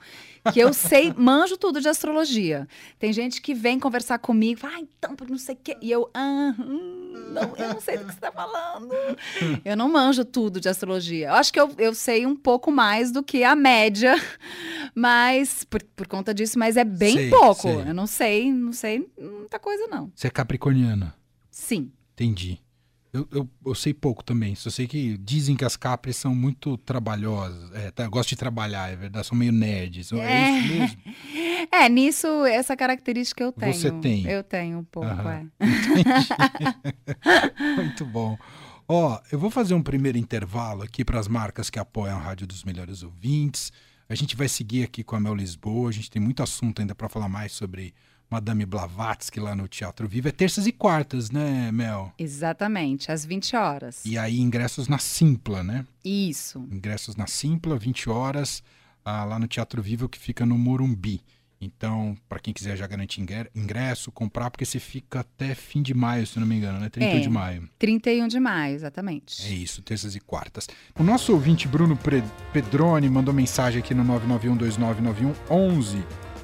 [0.54, 2.65] que eu sei, manjo tudo de astrologia.
[2.98, 5.78] Tem gente que vem conversar comigo, ah, então, não sei o quê.
[5.82, 8.93] E eu, ah, hum, não, eu não sei do que você está falando.
[9.65, 11.28] Eu não manjo tudo de astrologia.
[11.28, 14.15] Eu acho que eu, eu sei um pouco mais do que a média,
[14.95, 17.63] mas por, por conta disso, mas é bem sei, pouco.
[17.63, 17.89] Sei.
[17.89, 20.10] Eu não sei, não sei muita coisa, não.
[20.15, 21.13] Você é capricorniana?
[21.52, 21.91] Sim.
[22.13, 22.62] Entendi.
[23.12, 24.54] Eu, eu, eu, sei pouco também.
[24.54, 27.72] Só sei que dizem que as capres são muito trabalhosas.
[27.74, 29.26] É, tá, gosto de trabalhar, é verdade.
[29.26, 30.12] São meio nerds.
[30.12, 31.02] É, é isso mesmo?
[31.72, 33.74] É, nisso, essa característica eu tenho.
[33.74, 34.26] Você tem?
[34.26, 35.45] Eu tenho um pouco, é.
[37.76, 38.38] muito bom.
[38.88, 42.48] Ó, eu vou fazer um primeiro intervalo aqui para as marcas que apoiam a Rádio
[42.48, 43.72] dos Melhores Ouvintes.
[44.08, 45.89] A gente vai seguir aqui com a Mel Lisboa.
[45.89, 47.93] A gente tem muito assunto ainda para falar mais sobre
[48.30, 50.28] Madame Blavatsky lá no Teatro Vivo.
[50.28, 52.13] É terças e quartas, né, Mel?
[52.18, 54.06] Exatamente, às 20 horas.
[54.06, 55.86] E aí ingressos na Simpla, né?
[56.06, 56.60] Isso.
[56.72, 58.62] Ingressos na Simpla, 20 horas,
[59.04, 61.22] ah, lá no Teatro Vivo, que fica no Morumbi.
[61.62, 63.20] Então, para quem quiser já garantir
[63.54, 66.88] ingresso, comprar, porque você fica até fim de maio, se não me engano, né?
[66.88, 67.70] 31 é, de maio.
[67.78, 69.46] 31 de maio, exatamente.
[69.46, 70.70] É isso, terças e quartas.
[70.98, 72.00] O nosso ouvinte Bruno
[72.54, 76.02] Pedroni mandou mensagem aqui no 991299111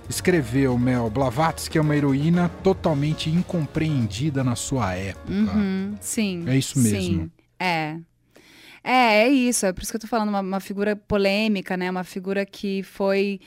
[0.09, 5.31] escreveu Mel Blavatsky é uma heroína totalmente incompreendida na sua época.
[5.31, 6.43] Uhum, sim.
[6.47, 6.99] É isso mesmo.
[6.99, 7.99] Sim, é.
[8.83, 9.65] É, é isso.
[9.65, 11.89] É por isso que eu tô falando, uma, uma figura polêmica, né?
[11.89, 13.39] Uma figura que foi.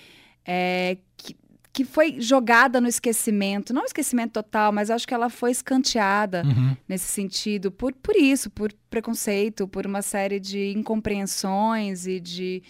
[0.44, 1.36] É, que,
[1.72, 3.72] que foi jogada no esquecimento.
[3.72, 6.76] Não esquecimento total, mas acho que ela foi escanteada uhum.
[6.88, 7.70] nesse sentido.
[7.70, 12.62] Por, por isso, por preconceito, por uma série de incompreensões e de.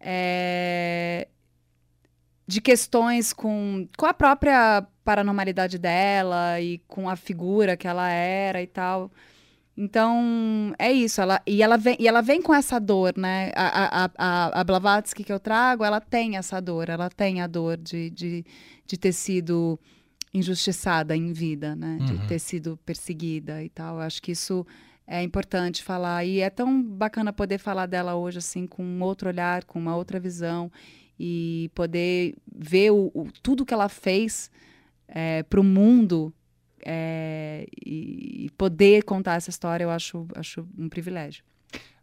[0.00, 1.28] É,
[2.52, 8.60] de questões com, com a própria paranormalidade dela e com a figura que ela era
[8.60, 9.10] e tal.
[9.74, 11.22] Então, é isso.
[11.22, 13.52] Ela, e, ela vem, e ela vem com essa dor, né?
[13.56, 16.90] A, a, a, a Blavatsky que eu trago, ela tem essa dor.
[16.90, 18.44] Ela tem a dor de, de,
[18.86, 19.80] de ter sido
[20.34, 21.96] injustiçada em vida, né?
[22.00, 22.04] Uhum.
[22.04, 23.96] De ter sido perseguida e tal.
[23.96, 24.66] Eu acho que isso
[25.06, 26.22] é importante falar.
[26.26, 29.96] E é tão bacana poder falar dela hoje, assim, com um outro olhar, com uma
[29.96, 30.70] outra visão
[31.24, 34.50] e poder ver o, o tudo que ela fez
[35.06, 36.34] é, para o mundo
[36.84, 41.44] é, e, e, poder contar essa história, eu acho, acho um privilégio.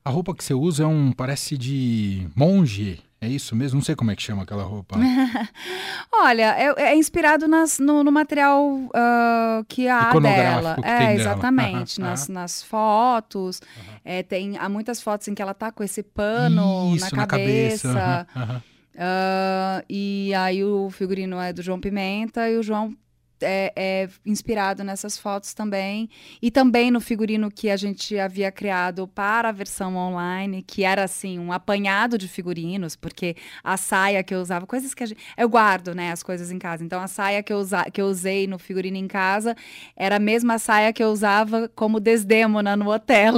[0.06, 3.02] A roupa que você usa é um parece de monge.
[3.20, 3.80] É isso mesmo?
[3.80, 4.98] Não sei como é que chama aquela roupa.
[6.14, 10.76] Olha, é, é inspirado nas, no, no material uh, que há dela.
[10.76, 12.00] Que é, exatamente.
[12.00, 13.62] nas, nas fotos.
[14.06, 17.94] É, tem, há muitas fotos em que ela tá com esse pano isso, na cabeça.
[17.94, 18.64] Na cabeça.
[18.96, 22.96] Uh, e aí o figurino é do João Pimenta e o João
[23.42, 26.10] é, é, inspirado nessas fotos também.
[26.42, 31.04] E também no figurino que a gente havia criado para a versão online, que era
[31.04, 35.22] assim, um apanhado de figurinos, porque a saia que eu usava, coisas que gente.
[35.38, 36.84] Eu guardo, né, as coisas em casa.
[36.84, 39.56] Então a saia que eu, usa, que eu usei no figurino em casa
[39.96, 43.36] era a mesma saia que eu usava como Desdemona no hotel.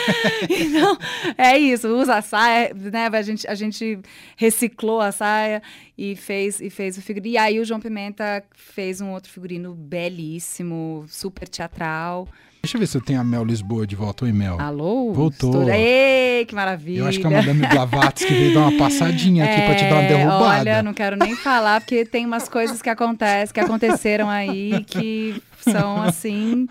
[0.48, 0.98] então,
[1.36, 3.06] é isso, usa a saia, né?
[3.06, 3.98] A gente, a gente
[4.36, 5.62] reciclou a saia
[5.96, 7.34] e fez, e fez o figurino.
[7.34, 9.39] E aí o João Pimenta fez um outro figurino
[9.74, 12.28] belíssimo, super teatral.
[12.62, 14.26] Deixa eu ver se eu tenho a Mel Lisboa de volta.
[14.26, 14.60] Oi, Mel.
[14.60, 15.14] Alô?
[15.14, 15.62] Voltou.
[15.62, 15.70] Estou...
[15.70, 16.98] Ei, que maravilha.
[16.98, 19.94] Eu acho que a Madame Blavatsky veio dar uma passadinha aqui é, pra te dar
[19.94, 20.60] uma é, derrubada.
[20.60, 25.42] Olha, não quero nem falar, porque tem umas coisas que acontecem, que aconteceram aí, que
[25.62, 26.68] são, assim,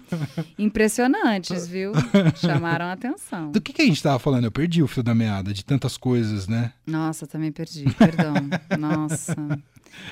[0.59, 1.91] impressionantes, viu?
[2.35, 3.51] Chamaram a atenção.
[3.51, 4.43] Do que, que a gente tava falando?
[4.43, 6.71] Eu perdi o fio da meada, de tantas coisas, né?
[6.85, 8.35] Nossa, também perdi, perdão.
[8.77, 9.35] Nossa.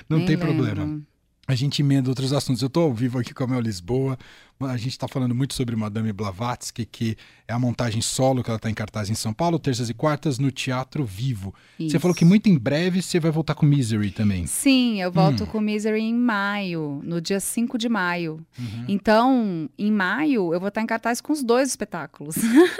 [0.10, 0.48] Não tem lembro.
[0.48, 1.02] problema
[1.47, 2.62] a gente emenda outros assuntos.
[2.62, 4.17] Eu estou ao vivo aqui com a Mel Lisboa.
[4.60, 7.17] A gente está falando muito sobre Madame Blavatsky, que
[7.48, 10.39] é a montagem solo que ela está em cartaz em São Paulo, terças e quartas,
[10.39, 11.54] no Teatro Vivo.
[11.80, 11.91] Isso.
[11.91, 14.46] Você falou que muito em breve você vai voltar com Misery também.
[14.48, 15.48] Sim, eu volto hum.
[15.48, 18.46] com Misery em maio, no dia 5 de maio.
[18.58, 18.86] Uhum.
[18.88, 22.36] Então, em maio, eu vou estar em cartaz com os dois espetáculos.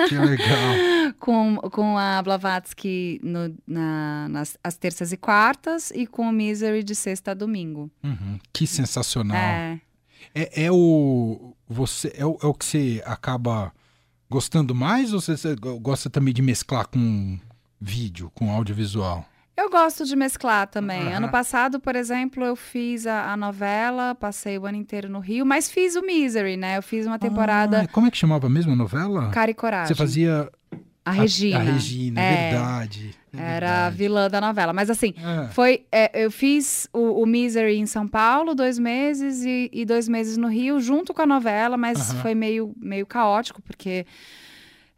[0.10, 1.14] Que legal.
[1.20, 6.84] com, com a Blavatsky no, na, nas as terças e quartas e com o Misery
[6.84, 7.90] de sexta a domingo.
[8.04, 8.40] Uhum.
[8.52, 9.38] Que sensacional.
[9.38, 9.80] É.
[10.34, 13.72] É, é o você é o, é o que você acaba
[14.30, 17.40] gostando mais ou você, você gosta também de mesclar com
[17.80, 19.26] vídeo, com audiovisual?
[19.56, 21.08] Eu gosto de mesclar também.
[21.08, 21.16] Uhum.
[21.16, 25.44] Ano passado, por exemplo, eu fiz a, a, novela, passei o ano inteiro no Rio,
[25.48, 26.78] mas fiz o Misery, né?
[26.78, 27.82] Eu fiz uma temporada.
[27.82, 29.30] Ah, como é que chamava mesmo a novela?
[29.32, 29.88] Cara e Coragem.
[29.88, 30.48] Você fazia
[31.08, 31.60] a Regina.
[31.60, 33.16] A, Regina, é, verdade.
[33.38, 34.74] É era a vilã da novela.
[34.74, 35.48] Mas assim, é.
[35.52, 35.86] foi.
[35.90, 40.36] É, eu fiz o, o, Misery em São Paulo, dois meses, e, e, dois meses
[40.36, 44.06] no Rio, junto com a novela, mas foi meio, meio caótico, porque.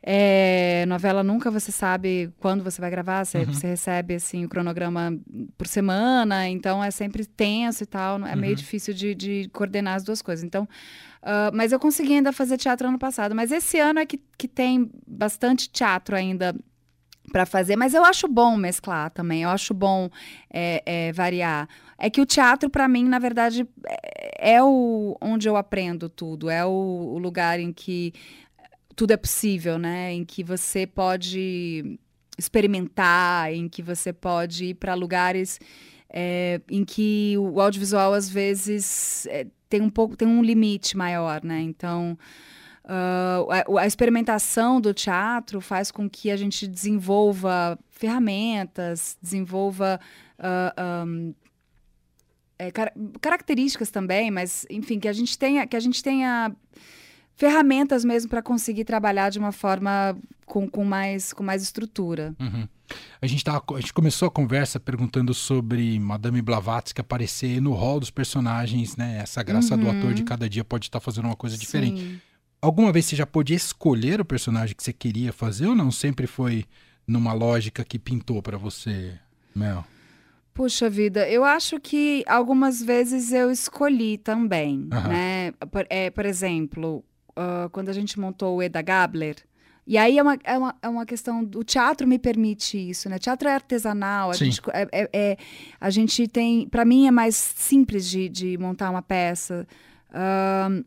[0.01, 3.53] É, novela nunca você sabe quando você vai gravar, você, uhum.
[3.53, 5.13] você, recebe assim o cronograma
[5.57, 8.39] por semana, então é sempre tenso e tal, é uhum.
[8.39, 10.45] meio difícil de, de, coordenar as duas coisas.
[10.45, 10.65] Então,
[11.23, 14.47] uh, mas eu consegui ainda fazer teatro ano passado, mas esse ano é que, que
[14.47, 16.55] tem bastante teatro ainda
[17.31, 20.09] para fazer, mas eu acho bom mesclar também, eu acho bom
[20.51, 21.69] é, é, variar.
[21.97, 26.49] É que o teatro, para mim, na verdade, é, é o onde eu aprendo tudo,
[26.49, 28.13] é o, o lugar em que
[28.95, 30.11] tudo é possível, né?
[30.13, 31.99] Em que você pode
[32.37, 35.59] experimentar, em que você pode ir para lugares
[36.11, 41.43] é, em que o audiovisual às vezes é, tem um pouco tem um limite maior,
[41.43, 41.61] né?
[41.61, 42.17] Então
[42.85, 49.99] uh, a, a, experimentação do teatro faz com que a gente desenvolva ferramentas, desenvolva
[50.39, 51.33] uh, um,
[52.57, 56.53] é, car características também, mas enfim que a gente tenha que a gente tenha
[57.39, 62.35] ferramentas mesmo para conseguir trabalhar de uma forma com, com, mais, com mais estrutura.
[62.37, 62.67] Uhum.
[63.21, 67.99] A, gente tava, a gente começou a conversa perguntando sobre Madame Blavatsky aparecer no rol
[67.99, 69.19] dos personagens, né?
[69.21, 69.81] Essa graça uhum.
[69.81, 71.61] do ator de cada dia pode estar tá fazendo uma coisa Sim.
[71.61, 72.21] diferente.
[72.61, 75.91] Alguma vez você já pôde escolher o personagem que você queria fazer ou não?
[75.91, 76.65] Sempre foi
[77.07, 79.17] numa lógica que pintou para você,
[79.55, 79.85] Mel?
[80.53, 85.07] Puxa vida, eu acho que algumas vezes eu escolhi também, uhum.
[85.07, 85.51] né?
[85.71, 89.37] Por, é, por exemplo, uh, quando a gente montou o Eda Gabler.
[89.89, 91.41] E aí é uma, é, uma, é uma questão.
[91.55, 93.17] O teatro me permite isso, né?
[93.17, 94.29] Teatro é artesanal.
[94.29, 95.37] A, gente, é, é, é,
[95.81, 96.69] a gente tem.
[96.69, 99.67] Para mim é mais simples de, de montar uma peça.
[100.11, 100.85] Uh,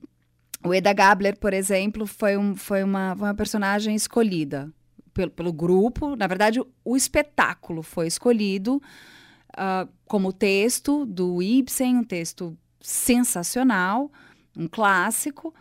[0.64, 4.72] o Eda Gabler, por exemplo, foi, um, foi uma, uma personagem escolhida
[5.12, 6.14] pelo, pelo grupo.
[6.14, 14.12] Na verdade, o, o espetáculo foi escolhido uh, como texto do Ibsen, um texto sensacional,
[14.56, 15.52] um clássico.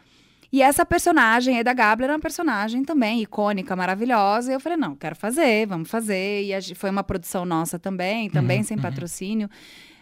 [0.52, 4.52] E essa personagem, Eda Gabler, é uma personagem também icônica, maravilhosa.
[4.52, 6.44] E eu falei, não, quero fazer, vamos fazer.
[6.44, 8.84] E foi uma produção nossa também, também uhum, sem uhum.
[8.84, 9.50] patrocínio.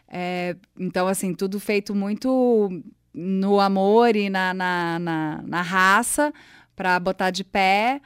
[0.08, 2.82] É, então, assim, tudo feito muito
[3.14, 6.34] no amor e na, na, na, na raça
[6.76, 8.02] para botar de pé.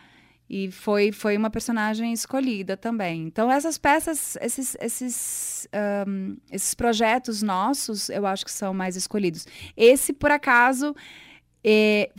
[0.49, 3.23] E foi, foi uma personagem escolhida também.
[3.23, 5.67] Então, essas peças, esses, esses,
[6.05, 9.47] um, esses projetos nossos, eu acho que são mais escolhidos.
[9.77, 10.93] Esse, por acaso,
[11.63, 12.11] é,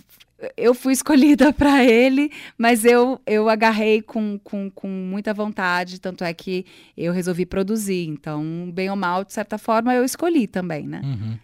[0.57, 6.25] eu fui escolhida para ele, mas eu, eu agarrei com, com, com muita vontade, tanto
[6.25, 6.65] é que
[6.97, 8.07] eu resolvi produzir.
[8.07, 11.01] Então, bem ou mal, de certa forma, eu escolhi também, né?
[11.05, 11.39] Uhum.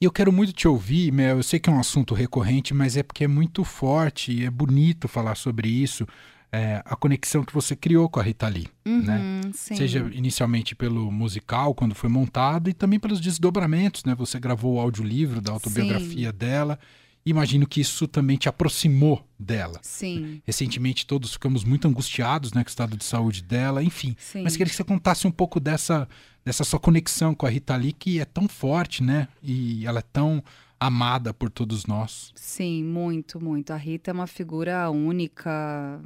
[0.00, 1.36] E eu quero muito te ouvir, Mel.
[1.36, 4.50] Eu sei que é um assunto recorrente, mas é porque é muito forte e é
[4.50, 6.06] bonito falar sobre isso.
[6.54, 9.40] É, a conexão que você criou com a Rita Lee, uhum, né?
[9.54, 9.74] Sim.
[9.74, 14.14] Seja inicialmente pelo musical, quando foi montado, e também pelos desdobramentos, né?
[14.16, 16.36] Você gravou o audiolivro da autobiografia sim.
[16.36, 16.78] dela
[17.24, 19.78] Imagino que isso também te aproximou dela.
[19.82, 20.42] Sim.
[20.44, 24.16] Recentemente todos ficamos muito angustiados né, com o estado de saúde dela, enfim.
[24.18, 24.42] Sim.
[24.42, 26.08] Mas queria que você contasse um pouco dessa,
[26.44, 29.28] dessa sua conexão com a Rita Lee, que é tão forte, né?
[29.40, 30.42] E ela é tão
[30.80, 32.32] amada por todos nós.
[32.34, 33.72] Sim, muito, muito.
[33.72, 36.00] A Rita é uma figura única,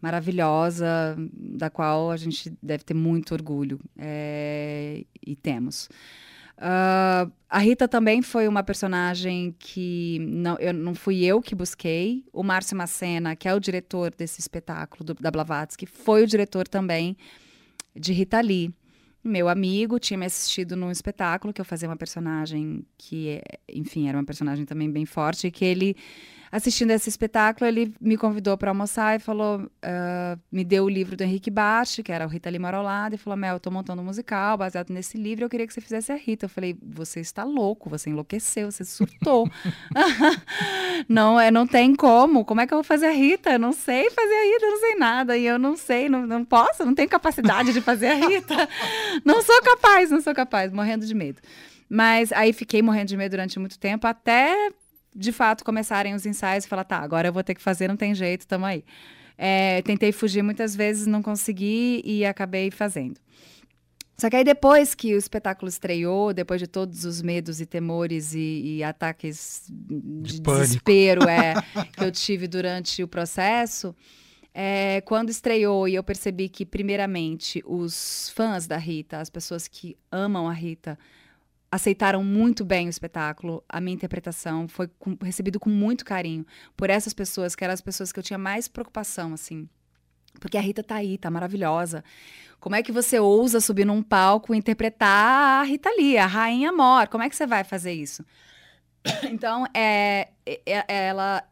[0.00, 3.78] maravilhosa, da qual a gente deve ter muito orgulho.
[3.98, 5.04] É...
[5.26, 5.90] E temos.
[6.56, 12.24] Uh, a Rita também foi uma personagem que não, eu, não fui eu que busquei.
[12.32, 16.66] O Márcio Macena, que é o diretor desse espetáculo do, da Blavatsky, foi o diretor
[16.68, 17.16] também
[17.94, 18.74] de Rita Lee.
[19.24, 24.18] Meu amigo tinha me assistido num espetáculo que eu fazia uma personagem que, enfim, era
[24.18, 25.96] uma personagem também bem forte, e que ele
[26.54, 31.16] assistindo esse espetáculo, ele me convidou para almoçar e falou, uh, me deu o livro
[31.16, 33.72] do Henrique Basti, que era o Rita Lima ao lado, e falou, Mel, eu tô
[33.72, 36.44] montando um musical baseado nesse livro, eu queria que você fizesse a Rita.
[36.44, 39.50] Eu falei, você está louco, você enlouqueceu, você surtou.
[41.08, 43.50] não, é, não tem como, como é que eu vou fazer a Rita?
[43.50, 46.24] Eu não sei fazer a Rita, eu não sei nada, e eu não sei, não,
[46.24, 48.68] não posso, não tenho capacidade de fazer a Rita.
[49.24, 51.40] Não sou capaz, não sou capaz, morrendo de medo.
[51.88, 54.70] Mas aí fiquei morrendo de medo durante muito tempo, até
[55.14, 57.96] de fato começarem os ensaios e falar, tá, agora eu vou ter que fazer, não
[57.96, 58.84] tem jeito, tamo aí.
[59.36, 63.20] É, tentei fugir muitas vezes, não consegui e acabei fazendo.
[64.16, 68.32] Só que aí depois que o espetáculo estreou, depois de todos os medos e temores
[68.32, 71.54] e, e ataques de, de desespero é,
[71.92, 73.94] que eu tive durante o processo,
[74.54, 79.96] é, quando estreou e eu percebi que, primeiramente, os fãs da Rita, as pessoas que
[80.12, 80.96] amam a Rita,
[81.72, 83.64] aceitaram muito bem o espetáculo.
[83.68, 87.80] A minha interpretação foi com, recebido com muito carinho por essas pessoas, que eram as
[87.80, 89.68] pessoas que eu tinha mais preocupação, assim.
[90.38, 92.04] Porque a Rita tá aí, tá maravilhosa.
[92.60, 96.70] Como é que você ousa subir num palco e interpretar a Rita Lee, a Rainha
[96.70, 97.08] Mor?
[97.08, 98.24] Como é que você vai fazer isso?
[99.30, 101.42] Então, é, é, é ela.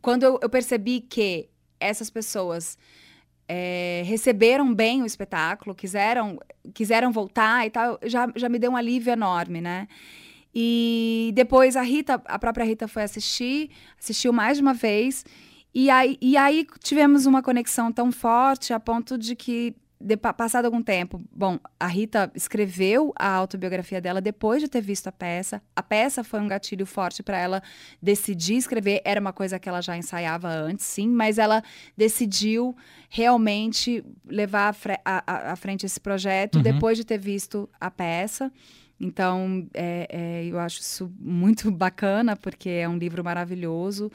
[0.00, 1.48] Quando eu, eu percebi que
[1.86, 2.78] essas pessoas
[3.48, 6.38] é, receberam bem o espetáculo, quiseram,
[6.72, 9.88] quiseram voltar e tal, já, já me deu um alívio enorme, né?
[10.54, 15.24] E depois a Rita, a própria Rita foi assistir, assistiu mais de uma vez,
[15.74, 20.66] e aí, e aí tivemos uma conexão tão forte a ponto de que de, passado
[20.66, 25.62] algum tempo, bom, a Rita escreveu a autobiografia dela depois de ter visto a peça.
[25.74, 27.62] A peça foi um gatilho forte para ela
[28.02, 29.00] decidir escrever.
[29.02, 31.62] Era uma coisa que ela já ensaiava antes, sim, mas ela
[31.96, 32.76] decidiu
[33.08, 36.62] realmente levar à frente esse projeto uhum.
[36.62, 38.52] depois de ter visto a peça.
[39.00, 44.12] Então, é, é, eu acho isso muito bacana, porque é um livro maravilhoso.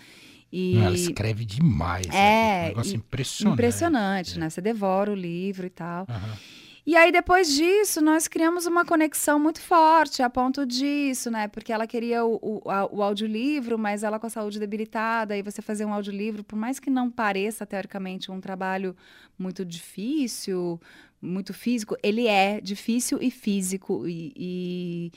[0.51, 0.77] E...
[0.77, 2.07] Ela escreve demais.
[2.11, 3.53] É, é um negócio impressionante.
[3.53, 4.39] Impressionante, é.
[4.39, 4.49] né?
[4.49, 6.07] Você devora o livro e tal.
[6.09, 6.59] Uhum.
[6.85, 11.47] E aí, depois disso, nós criamos uma conexão muito forte a ponto disso, né?
[11.47, 15.61] Porque ela queria o, o, o audiolivro, mas ela com a saúde debilitada, e você
[15.61, 18.95] fazer um audiolivro, por mais que não pareça, teoricamente, um trabalho
[19.37, 20.81] muito difícil,
[21.21, 24.07] muito físico, ele é difícil e físico.
[24.07, 25.11] E, e,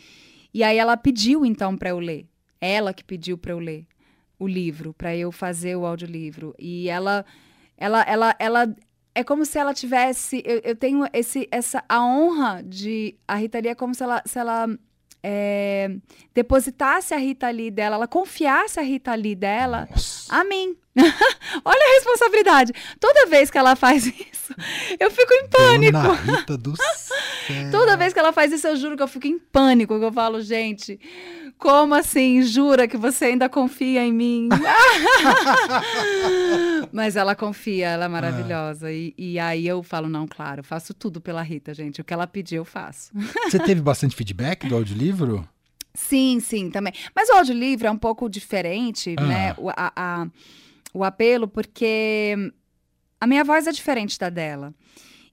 [0.53, 2.27] e aí ela pediu, então, para eu ler.
[2.61, 3.87] Ela que pediu para eu ler
[4.43, 6.55] o livro, para eu fazer o audiolivro.
[6.59, 7.25] E ela,
[7.77, 8.77] ela, ela, ela
[9.15, 10.43] é como se ela tivesse.
[10.45, 14.23] Eu, eu tenho esse, essa a honra de a Rita Lee é como se ela,
[14.27, 14.67] se ela
[15.23, 15.95] é,
[16.35, 20.35] depositasse a Rita Lee dela, ela confiasse a Rita Lee dela Nossa.
[20.35, 20.77] a mim.
[21.65, 22.73] Olha a responsabilidade.
[23.01, 24.55] Toda vez que ela faz isso,
[25.01, 25.93] eu fico em pânico.
[25.93, 27.71] Dona Rita do céu.
[27.71, 29.99] Toda vez que ela faz isso, eu juro que eu fico em pânico.
[29.99, 31.01] Que eu falo, gente,
[31.57, 32.43] como assim?
[32.43, 34.49] Jura que você ainda confia em mim?
[36.93, 38.91] Mas ela confia, ela é maravilhosa.
[38.91, 38.95] É.
[38.95, 42.01] E, e, aí eu falo, não, claro, faço tudo pela Rita, gente.
[42.01, 43.11] O que ela pedir, eu faço.
[43.45, 45.49] Você teve bastante feedback do audiolivro?
[45.95, 46.93] Sim, sim, também.
[47.15, 49.23] Mas o audiolivro é um pouco diferente, ah.
[49.23, 49.57] né?
[49.77, 50.27] A, a,
[50.93, 52.35] o apelo, porque
[53.21, 54.75] a minha voz é diferente da dela.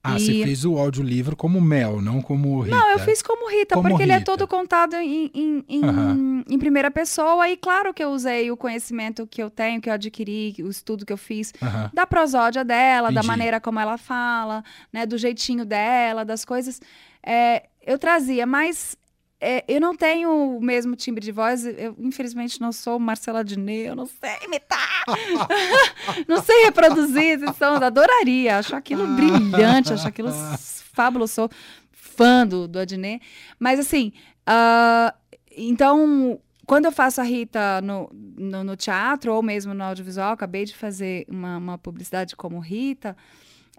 [0.02, 0.20] Ah, e...
[0.20, 2.76] você fez o audiolivro como Mel, não como Rita.
[2.76, 4.16] Não, eu fiz como Rita, como porque Rita.
[4.16, 6.44] ele é todo contado em, em, em, uhum.
[6.50, 7.50] em, primeira pessoa.
[7.50, 11.06] E claro que eu usei o conhecimento que eu tenho, que eu adquiri, o estudo
[11.06, 11.90] que eu fiz uhum.
[11.94, 13.16] da prosódia dela, Entendi.
[13.16, 16.80] da maneira como ela fala, né, do jeitinho dela, das coisas.
[17.22, 18.96] É, eu trazia, mas
[19.42, 21.66] é, eu não tenho o mesmo timbre de voz.
[21.66, 25.06] Eu, infelizmente, não sou Marcela Diné, eu não sei imitar.
[26.28, 27.82] não sei reproduzir esses sons.
[27.82, 28.58] Adoraria.
[28.58, 30.30] Acho aquilo brilhante, acho aquilo
[30.94, 31.34] fabuloso.
[31.34, 31.50] Sou
[31.92, 33.22] fã do, do Adnet.
[33.58, 35.16] Mas, assim, uh,
[35.56, 40.66] então, quando eu faço a Rita no, no, no, teatro ou mesmo no audiovisual, acabei
[40.66, 43.16] de fazer uma, uma publicidade como Rita.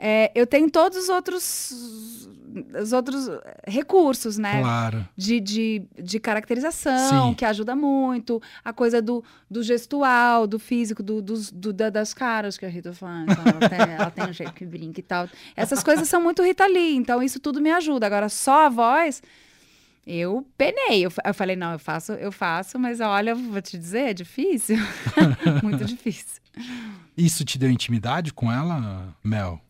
[0.03, 2.27] É, eu tenho todos os outros,
[2.81, 3.29] os outros
[3.67, 4.59] recursos, né?
[4.63, 5.07] Claro.
[5.15, 7.35] De, de, de caracterização, Sim.
[7.35, 8.41] que ajuda muito.
[8.65, 12.69] A coisa do, do gestual, do físico, do, dos, do, da, das caras que a
[12.71, 13.27] Rita faz.
[13.31, 15.29] Então ela, tem, ela tem um jeito que brinca e tal.
[15.55, 18.07] Essas coisas são muito Rita Lee, então isso tudo me ajuda.
[18.07, 19.23] Agora, só a voz
[20.07, 21.05] eu penei.
[21.05, 24.79] Eu, eu, falei, não, eu faço, eu faço, mas olha, vou te dizer, é difícil.
[25.63, 26.41] Muito difícil.
[27.15, 29.61] Isso te deu intimidade com ela, Mel?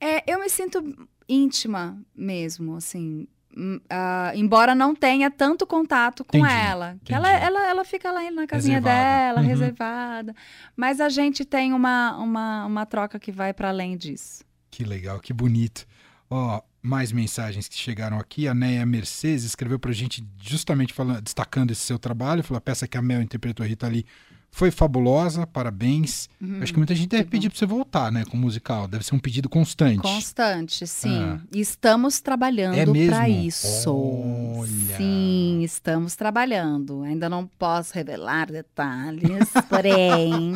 [0.00, 0.82] É, eu me sinto
[1.28, 3.26] íntima mesmo, assim.
[3.56, 6.96] Uh, embora não tenha tanto contato com Entendi, ela.
[7.04, 9.04] Que ela, ela, ela fica lá na casinha Reservada.
[9.04, 9.46] dela, Uhum.
[9.46, 10.34] reservada.
[10.76, 14.44] Mas a gente tem uma, uma, uma troca que vai para além disso.
[14.70, 15.84] Que legal, que bonito.
[16.30, 18.46] Ó, mais mensagens que chegaram aqui.
[18.46, 22.44] A Neia Mercedes escreveu pra gente justamente falando, destacando esse seu trabalho.
[22.44, 24.06] Falou: a peça que a Mel interpretou a Rita Lee
[24.50, 26.28] foi fabulosa, parabéns.
[26.60, 28.88] Acho que muita gente deve pedir pra você voltar, né, com o musical.
[28.88, 30.02] Deve ser um pedido constante.
[30.02, 31.22] Constante, sim.
[31.22, 31.40] Ah.
[31.52, 33.94] Estamos trabalhando É para isso.
[33.94, 34.96] Olha.
[34.96, 37.02] Sim, estamos trabalhando.
[37.02, 40.54] Ainda não posso revelar detalhes, porém,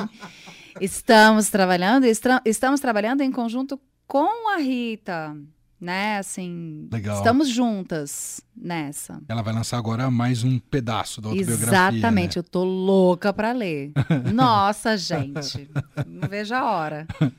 [0.80, 2.04] estamos trabalhando,
[2.44, 5.36] estamos trabalhando em conjunto com a Rita,
[5.80, 6.18] né?
[6.18, 7.16] Assim, Legal.
[7.18, 9.20] estamos juntas nessa.
[9.28, 11.66] Ela vai lançar agora mais um pedaço da autobiografia.
[11.98, 12.40] Exatamente, né?
[12.40, 13.92] eu tô louca para ler.
[14.32, 15.68] Nossa, gente,
[16.06, 17.06] não vejo a hora.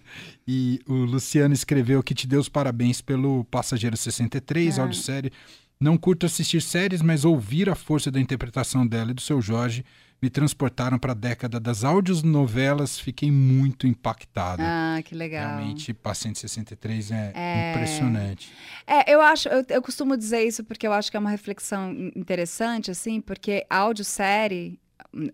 [0.48, 4.84] E o Luciano escreveu que te deu os parabéns pelo Passageiro 63, Ah.
[4.84, 5.32] audiosérie.
[5.80, 9.84] Não curto assistir séries, mas ouvir a força da interpretação dela e do seu Jorge
[10.22, 12.98] me transportaram para a década das audionovelas.
[13.00, 14.62] Fiquei muito impactado.
[14.66, 15.58] Ah, que legal.
[15.58, 17.72] Realmente, Paciente 63 é, É.
[17.74, 18.52] impressionante.
[18.88, 21.92] É, eu acho, eu, eu costumo dizer isso porque eu acho que é uma reflexão
[21.92, 24.80] in- interessante, assim, porque audiosérie,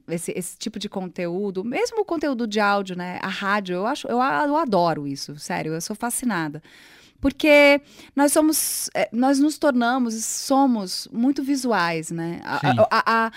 [0.08, 3.20] esse, esse tipo de conteúdo, mesmo o conteúdo de áudio, né?
[3.22, 6.62] A rádio, eu acho, eu, eu adoro isso, sério, eu sou fascinada.
[7.20, 7.80] Porque
[8.16, 12.42] nós somos, é, nós nos tornamos, e somos muito visuais, né?
[12.44, 12.80] A- Sim.
[12.80, 13.32] a- a- a-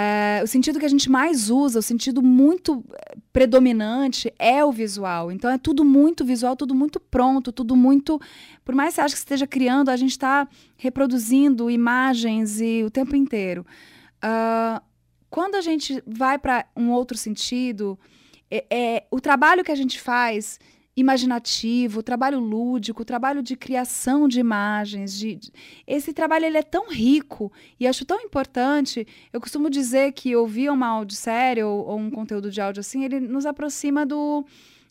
[0.00, 4.70] é, o sentido que a gente mais usa, o sentido muito eh, predominante é o
[4.70, 5.32] visual.
[5.32, 8.20] Então é tudo muito visual, tudo muito pronto, tudo muito.
[8.64, 10.46] Por mais que você ache que esteja criando, a gente está
[10.76, 13.66] reproduzindo imagens e o tempo inteiro.
[14.22, 14.80] Ah,
[15.28, 17.98] quando a gente vai para um outro sentido,
[18.48, 20.60] é, é- o trabalho que a gente faz
[21.00, 25.52] imaginativo, trabalho lúdico, trabalho de criação de imagens, de, de-
[25.86, 29.06] esse trabalho ele é tão rico e acho tão importante.
[29.32, 33.20] Eu costumo dizer que ouvir uma audiosérie ou, ou um conteúdo de áudio assim, ele
[33.20, 34.44] nos aproxima do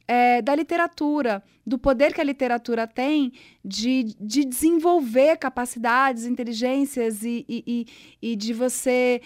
[0.07, 3.33] é, da literatura, do poder que a literatura tem
[3.63, 7.85] de, de desenvolver capacidades, inteligências e, e,
[8.21, 9.21] e, e de você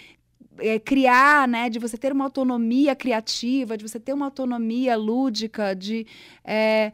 [0.58, 5.74] é, criar, né, de você ter uma autonomia criativa, de você ter uma autonomia lúdica,
[5.74, 6.06] de,
[6.44, 6.92] é,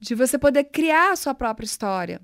[0.00, 2.20] de você poder criar a sua própria história.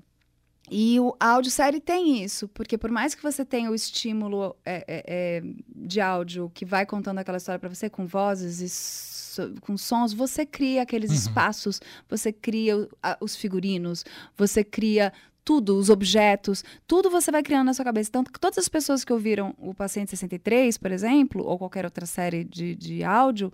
[0.71, 4.85] E o, a audiosérie tem isso, porque por mais que você tenha o estímulo é,
[4.87, 5.43] é, é,
[5.75, 10.13] de áudio que vai contando aquela história para você com vozes e so- com sons,
[10.13, 11.17] você cria aqueles Uhum.
[11.17, 14.05] espaços, você cria o- a- os figurinos,
[14.37, 15.11] você cria
[15.43, 18.09] tudo, os objetos, tudo você vai criando na sua cabeça.
[18.09, 22.43] Então, todas as pessoas que ouviram o Paciente 63, por exemplo, ou qualquer outra série
[22.43, 23.51] de, de áudio,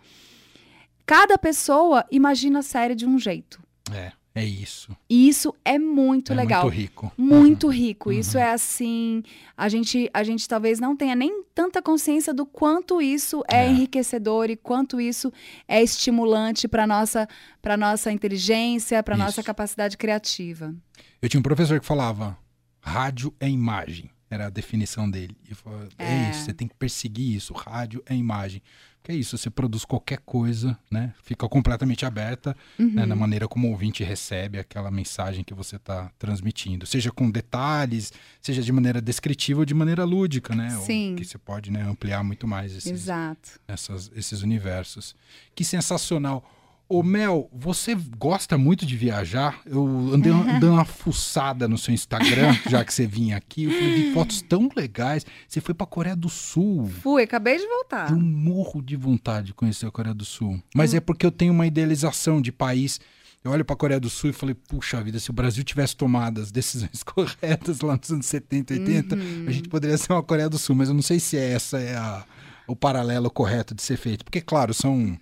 [1.05, 3.59] cada pessoa imagina a série de um jeito.
[3.91, 4.95] É, é isso.
[5.09, 6.63] E isso é muito é legal.
[6.63, 7.11] muito rico.
[7.17, 8.09] Muito rico.
[8.09, 8.15] Uhum.
[8.19, 9.23] Isso é assim.
[9.57, 13.69] A gente, a gente talvez não tenha nem tanta consciência do quanto isso é, É.
[13.69, 15.31] enriquecedor e quanto isso
[15.67, 17.27] é estimulante para nossa,
[17.61, 20.73] para nossa inteligência, para nossa capacidade criativa.
[21.21, 22.37] Eu tinha um professor que falava:
[22.79, 24.09] rádio é imagem.
[24.29, 25.35] Era a definição dele.
[25.49, 26.05] E falava, é.
[26.27, 26.31] É.
[26.31, 27.53] isso, você tem que perseguir isso.
[27.53, 28.61] Rádio é imagem.
[29.01, 31.13] Porque é isso, você produz qualquer coisa, né?
[31.23, 33.07] Fica completamente aberta né, Uhum.
[33.07, 36.85] na maneira como o ouvinte recebe aquela mensagem que você está transmitindo.
[36.85, 38.11] Seja com detalhes,
[38.41, 40.75] seja de maneira descritiva ou de maneira lúdica, né?
[40.77, 41.15] Ou Sim.
[41.17, 43.57] que você pode né, ampliar muito mais esses, Exato.
[43.67, 45.15] essas- esses universos.
[45.55, 46.43] Que sensacional.
[46.91, 49.61] Ô Mel, você gosta muito de viajar?
[49.63, 53.65] Eu andei dando uma fuçada no seu Instagram, já que você vinha aqui.
[53.65, 55.23] Eu vi fotos tão legais.
[55.47, 56.87] Você foi pra Coreia do Sul.
[56.87, 58.09] Fui, acabei de voltar.
[58.09, 60.59] Eu morro de vontade de conhecer a Coreia do Sul.
[60.75, 62.99] Mas é porque eu tenho uma idealização de país.
[63.43, 66.41] Eu olho pra Coreia do Sul e falei, puxa vida, se o Brasil tivesse tomado
[66.41, 69.45] as decisões corretas lá nos anos 70, 80, Uhum.
[69.47, 70.75] a gente poderia ser uma Coreia do Sul.
[70.75, 72.25] Mas eu não sei se essa é a-
[72.67, 74.25] o paralelo correto de ser feito.
[74.25, 75.15] Porque, claro, são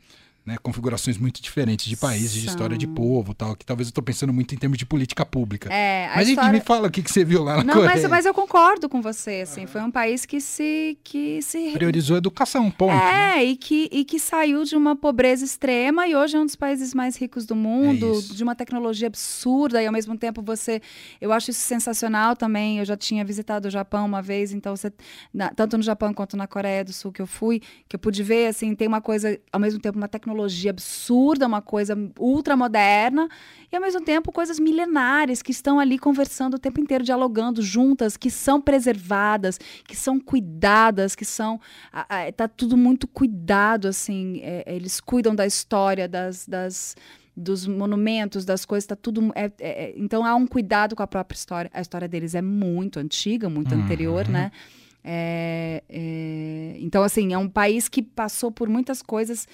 [0.47, 2.95] né, configurações muito diferentes de países, de história de São.
[2.95, 5.71] povo tal, que talvez eu tô pensando muito em termos de política pública.
[5.73, 6.51] É, a mas enfim, história...
[6.53, 7.91] me fala o que, que você viu lá na Não, Coreia.
[8.01, 12.15] mas, mas eu concordo com você, assim, foi um país que se que se Priorizou
[12.15, 12.93] a educação, ponto.
[12.95, 13.39] né?
[13.39, 16.55] É, e que, e que saiu de uma pobreza extrema e hoje é um dos
[16.55, 20.81] países mais ricos do mundo, É de uma tecnologia absurda, e ao mesmo tempo você.
[21.19, 22.79] Eu acho isso sensacional também.
[22.79, 24.93] Eu já tinha visitado o Japão uma vez, então você.
[25.33, 28.23] na- tanto no Japão quanto na Coreia do Sul que eu fui, que eu pude
[28.23, 30.36] ver, assim, tem uma coisa, ao mesmo tempo, uma tecnologia
[30.69, 33.27] absurda, uma coisa ultra moderna,
[33.71, 38.15] e ao mesmo tempo coisas milenares que estão ali conversando o tempo inteiro, dialogando juntas,
[38.15, 41.59] que são preservadas, que são cuidadas, que são.
[41.91, 44.39] a- a- tá tudo muito cuidado, assim.
[44.43, 46.45] é, eles cuidam da história, das.
[46.47, 46.95] das
[47.39, 49.31] dos monumentos, das coisas, tá tudo.
[49.35, 51.69] É, é, então há um cuidado com a própria história.
[51.71, 53.83] A história deles é muito antiga, muito Uhum.
[53.83, 54.51] anterior, né?
[55.03, 59.47] É, é, então, assim, é um país que passou por muitas coisas.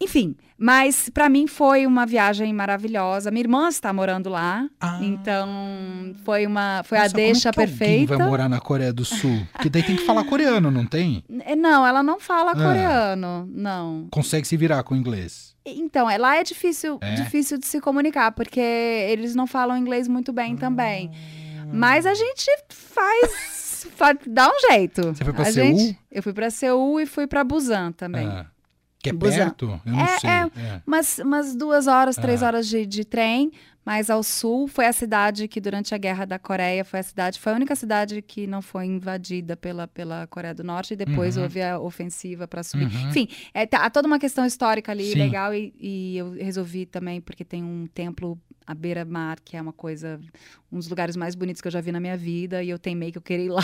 [0.00, 3.30] Enfim, mas para mim foi uma viagem maravilhosa.
[3.30, 4.98] Minha irmã está morando lá, Ah.
[5.02, 8.16] então foi uma foi Nossa, a deixa como é que perfeita.
[8.18, 9.46] vai morar na Coreia do Sul?
[9.52, 11.24] Porque daí tem que falar coreano, não tem?
[11.44, 12.54] É, Não, ela não fala Ah.
[12.54, 14.08] coreano, não.
[14.10, 15.54] Consegue se virar com inglês.
[15.64, 17.14] Então, é- lá é difícil, É?
[17.14, 21.10] difícil de se comunicar, porque eles não falam inglês muito bem também.
[21.12, 21.66] Ah.
[21.72, 25.02] Mas a gente faz, fa- dá um jeito.
[25.14, 25.78] Você foi pra a Seul?
[25.78, 28.26] Gente, eu fui pra Seul e fui pra Busan também.
[28.26, 28.46] Ah.
[29.04, 29.36] Que é Busan.
[29.36, 29.80] perto?
[29.86, 30.30] Eu não É, sei.
[30.30, 30.34] é.
[30.34, 30.82] É.
[30.86, 32.46] Umas, umas duas horas, três Ah.
[32.48, 33.52] horas de, de trem,
[33.86, 37.38] mas ao sul foi a cidade que durante a guerra da Coreia foi a cidade,
[37.38, 41.36] foi a única cidade que não foi invadida pela, pela Coreia do Norte e depois
[41.36, 41.42] Uhum.
[41.42, 42.86] houve a ofensiva para subir.
[42.86, 43.10] Uhum.
[43.10, 45.18] Enfim, é, tá, há toda uma questão histórica ali Sim.
[45.18, 49.72] legal e, e eu resolvi também porque tem um templo à beira-mar que é uma
[49.72, 50.18] coisa,
[50.72, 53.12] um dos lugares mais bonitos que eu já vi na minha vida e eu teimei
[53.12, 53.62] que eu queria ir lá.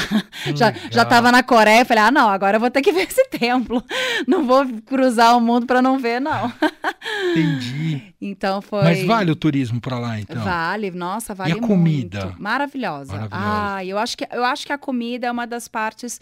[0.55, 1.07] Já, já Legal.
[1.07, 3.83] tava na Coreia, falei, ah, não, agora eu vou ter que ver esse templo.
[4.27, 6.53] Não vou cruzar o mundo para não ver, não.
[7.31, 8.15] Entendi.
[8.21, 8.83] Então foi.
[8.83, 10.43] Mas vale o turismo pra lá, então?
[10.43, 12.27] Vale, nossa, vale a comida?
[12.27, 12.43] muito.
[12.43, 13.13] Maravilhosa.
[13.13, 13.75] Maravilhosa.
[13.77, 16.21] Ah, eu acho que eu acho que a comida é uma das partes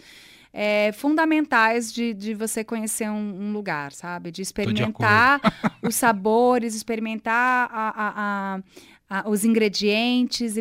[0.53, 3.15] é, fundamentais de, de você conhecer um,
[3.49, 4.31] um lugar, sabe?
[4.31, 5.39] De de experimentar
[5.83, 10.55] os sabores, experimentar a- a- a- a- os ingredientes.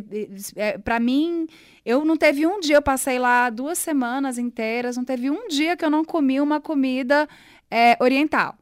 [0.85, 1.47] Para mim,
[1.85, 5.77] eu não teve um dia, eu passei lá duas semanas inteiras, não teve um dia
[5.77, 7.29] que eu não comi uma comida
[7.71, 8.57] é, oriental.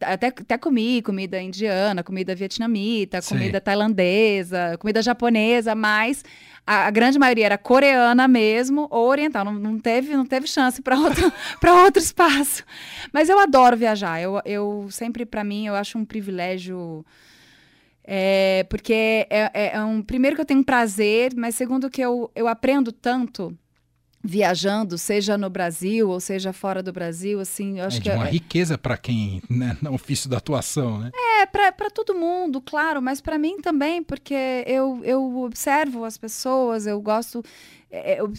[0.00, 6.24] Até, até comi comida indiana, comida vietnamita, comida tailandesa, comida japonesa, mas
[6.66, 9.44] a, a grande maioria era coreana mesmo ou oriental.
[9.44, 11.30] Não, não teve, não teve chance para outro,
[11.84, 12.64] outro espaço.
[13.12, 14.20] Mas eu adoro viajar.
[14.20, 17.04] Eu, eu sempre, para mim, eu acho um privilégio.
[18.04, 22.30] é, porque é, é- é um primeiro que eu tenho prazer, mas segundo que eu,
[22.34, 23.56] eu aprendo tanto
[24.26, 28.16] viajando, seja no Brasil ou seja fora do Brasil, assim, eu acho é que de
[28.16, 31.10] uma é, riqueza pra quem, né, no ofício da atuação, né?
[31.40, 34.34] é para todo mundo, claro, mas para mim também, porque
[34.66, 37.42] eu, eu observo as pessoas, eu gosto.
[37.90, 38.32] é, eu-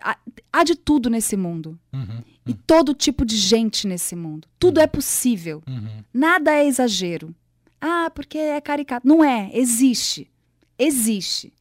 [0.00, 0.16] há-
[0.52, 1.78] há de tudo nesse mundo.
[1.92, 4.46] Uhum, E todo tipo de gente nesse mundo.
[4.58, 5.62] Tudo é possível.
[5.68, 6.02] uhum.
[6.12, 7.34] Nada é exagero.
[7.80, 9.06] Ah, porque é caricato.
[9.06, 10.30] Não é, existe.
[10.78, 11.52] Existe.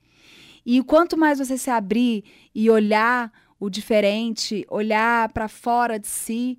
[0.65, 2.23] E quanto mais você se abrir
[2.55, 3.31] e olhar
[3.63, 6.57] o diferente, olhar para fora de si,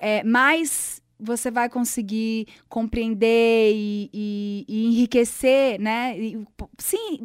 [0.00, 6.18] é, mais você vai conseguir compreender e, e- e enriquecer, né?
[6.18, 6.38] E,
[6.78, 7.20] sim,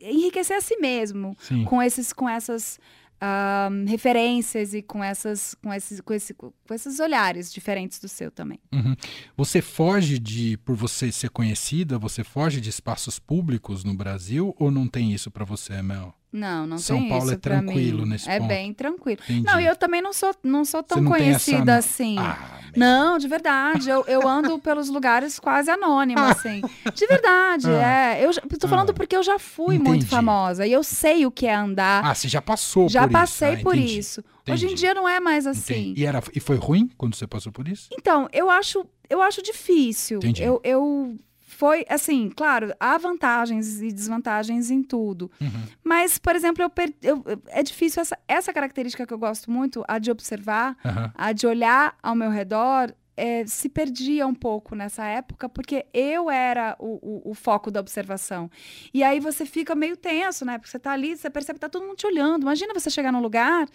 [0.00, 1.64] enriquecer a si mesmo Sim.
[1.64, 2.78] com esses com essas
[3.20, 8.30] ah, referências e com essas com esses com, esse, com esses olhares diferentes do seu
[8.30, 8.58] também.
[8.72, 8.94] Uhum.
[9.36, 14.70] Você foge de, por você ser conhecida, você foge de espaços públicos no Brasil ou
[14.70, 16.14] não tem isso pra você, Mel?
[16.32, 18.08] Não, não São tem Paulo isso é tranquilo mim.
[18.08, 18.48] nesse É ponto.
[18.48, 19.20] bem tranquilo.
[19.24, 19.42] Entendi.
[19.46, 22.16] Não, e eu também não sou não sou tão não tem essa- conhecida assim.
[22.18, 22.58] Ah.
[22.74, 23.90] Não, de verdade.
[23.90, 26.62] Eu, eu ando pelos lugares quase anônima, assim.
[26.94, 28.14] De verdade, Ah.
[28.16, 28.24] é.
[28.24, 28.94] Eu já- tô falando Ah.
[28.94, 30.06] porque eu já fui muito Entendi.
[30.06, 30.66] famosa.
[30.66, 32.02] E eu sei o que é andar.
[32.02, 33.12] Ah, você já passou já por isso.
[33.12, 33.98] passei Ah, por entendi.
[33.98, 34.24] isso.
[34.48, 35.92] Hoje em dia não é mais assim.
[35.96, 37.90] E, era, e foi ruim quando você passou por isso?
[37.92, 40.16] Então, eu acho, eu acho difícil.
[40.16, 40.42] Entendi.
[40.42, 41.14] Eu, eu
[41.62, 45.30] foi assim, claro, há vantagens e desvantagens em tudo.
[45.40, 45.62] Uhum.
[45.84, 49.84] Mas, por exemplo, eu, per- eu- é difícil essa, essa característica que eu gosto muito,
[49.86, 51.12] a de observar, Aham.
[51.14, 56.28] a de olhar ao meu redor, é, se perdia um pouco nessa época, porque eu
[56.28, 56.98] era o,
[57.28, 58.50] o- o foco da observação.
[58.92, 60.58] E aí você fica meio tenso, né?
[60.58, 62.42] Porque você tá ali, você percebe que tá todo mundo te olhando.
[62.42, 63.68] Imagina você chegar num lugar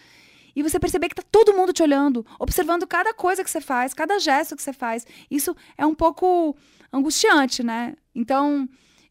[0.54, 3.94] e você perceber que tá todo mundo te olhando, observando cada coisa que você faz,
[3.94, 5.08] cada gesto que você faz.
[5.32, 6.54] Isso é um pouco
[6.92, 7.96] angustiante, né?
[8.16, 8.68] Então,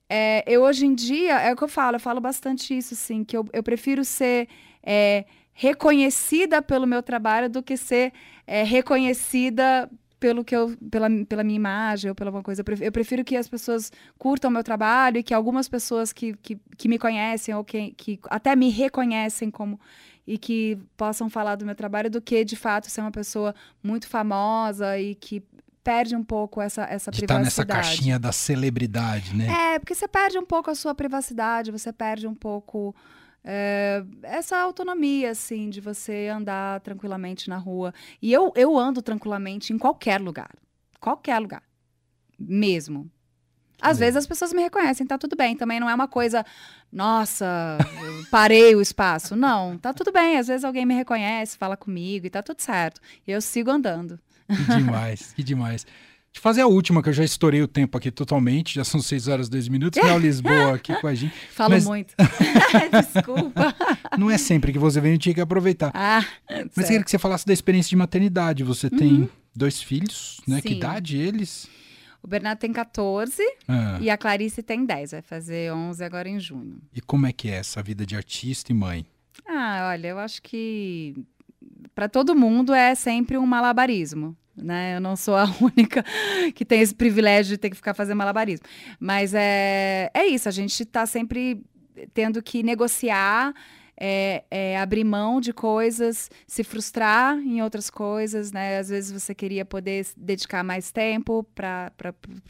[0.09, 3.25] é, eu hoje em dia, é o que eu falo, eu falo bastante isso, assim,
[3.25, 4.49] que eu, eu prefiro ser
[4.83, 8.13] é, reconhecida pelo meu trabalho do que ser
[8.47, 12.65] é, reconhecida pelo que eu, pela, pela minha imagem ou pela alguma coisa.
[12.81, 16.89] Eu prefiro, que as pessoas curtam meu trabalho e que algumas pessoas que, que, que
[16.89, 19.79] me conhecem ou que, que até me reconhecem como
[20.27, 24.09] e que possam falar do meu trabalho do que de fato ser uma pessoa muito
[24.09, 25.43] famosa e que
[25.87, 27.97] perde um pouco essa, essa De estar nessa privacidade.
[27.97, 29.75] caixinha da celebridade, né?
[29.75, 32.93] É, porque você perde um pouco a sua privacidade, você perde um pouco
[33.45, 37.95] é, essa autonomia, assim, de você andar tranquilamente na rua.
[38.21, 40.51] E eu, eu ando tranquilamente em qualquer lugar.
[40.99, 41.63] Qualquer lugar.
[42.37, 43.09] Mesmo.
[43.81, 44.07] Às Legal.
[44.07, 45.55] vezes as pessoas me reconhecem, tá tudo bem.
[45.55, 46.45] Também não é uma coisa,
[46.91, 47.79] nossa,
[48.29, 49.37] parei o espaço.
[49.37, 50.37] Não, tá tudo bem.
[50.37, 53.01] Às vezes alguém me reconhece, fala comigo e tá tudo certo.
[53.25, 54.19] E eu sigo andando.
[54.49, 55.85] Que demais, que demais.
[55.85, 59.01] Deixa de fazer a última, que eu já estourei o tempo aqui totalmente, já são
[59.01, 60.03] 6 horas e 2 minutos.
[60.03, 61.35] Mel Lisboa aqui com a gente.
[61.51, 62.15] Falo Mas- muito.
[63.15, 63.75] Desculpa.
[64.19, 65.91] Não é sempre que você vem, a gente tem que aproveitar.
[65.95, 66.87] Ah, Mas eu certo.
[66.89, 68.63] queria que você falasse da experiência de maternidade.
[68.65, 70.61] Você tem dois filhos, né?
[70.61, 70.77] Que Sim.
[70.77, 71.69] idade eles?
[72.23, 75.13] O Bernardo tem 14 Ah, e a Clarice tem 10.
[75.13, 76.79] Vai fazer 11 agora em junho.
[76.95, 79.07] e como é que é essa vida de artista e mãe?
[79.49, 81.15] Ah, olha, eu acho que
[81.95, 84.37] para todo mundo é sempre um malabarismo.
[84.57, 84.97] Né?
[84.97, 86.05] Eu não sou a única
[86.55, 88.67] que tem esse privilégio de ter que ficar fazendo malabarismo.
[88.99, 91.63] Mas é, é isso, a gente está sempre
[92.15, 93.55] tendo que negociar,
[93.99, 98.79] é, é, abrir mão de coisas, se frustrar em outras coisas, né?
[98.79, 101.93] Às vezes você queria poder dedicar mais tempo para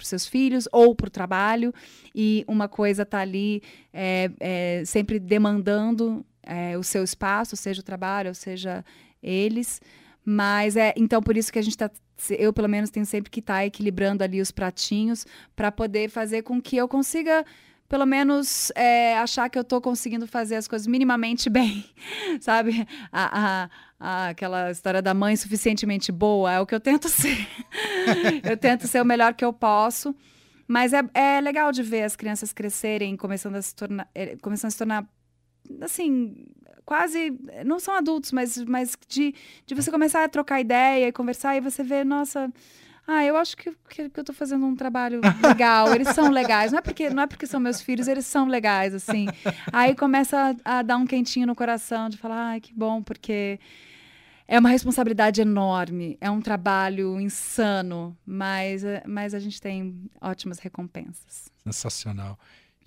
[0.00, 1.72] os seus filhos ou para o trabalho,
[2.14, 3.62] e uma coisa está ali
[3.92, 8.84] é, é, sempre demandando é, o seu espaço, seja o trabalho, ou seja
[9.28, 9.80] eles.
[10.24, 11.90] Mas é então por isso que a gente está,
[12.30, 15.24] eu pelo menos tenho sempre que estar equilibrando ali os pratinhos
[15.54, 17.44] para poder fazer com que eu consiga
[17.88, 21.84] pelo menos é, achar que eu estou conseguindo fazer as coisas minimamente bem,
[22.40, 22.84] sabe?
[23.12, 23.70] A, a-
[24.00, 27.46] a- aquela história da mãe suficientemente boa é o que eu tento ser.
[28.42, 30.14] eu tento ser o melhor que eu posso.
[30.66, 34.66] Mas é, é legal de ver as crianças crescerem, começando a se tornar, eh, começando
[34.66, 35.06] a se tornar
[35.80, 36.46] assim,
[36.84, 39.34] quase, não são adultos, mas, mas de,
[39.66, 42.50] de você começar a trocar ideia e conversar e você vê, nossa,
[43.06, 46.72] ah, eu acho que, que, que eu tô fazendo um trabalho legal, eles são legais,
[46.72, 49.26] não é, porque, não é porque são meus filhos, eles são legais, assim.
[49.72, 53.60] Aí começa a, a dar um quentinho no coração, de falar, ai, que bom, porque
[54.48, 60.58] é uma responsabilidade enorme, é um trabalho insano, mas, eh, mas a gente tem ótimas
[60.58, 61.50] recompensas.
[61.64, 62.38] Sensacional.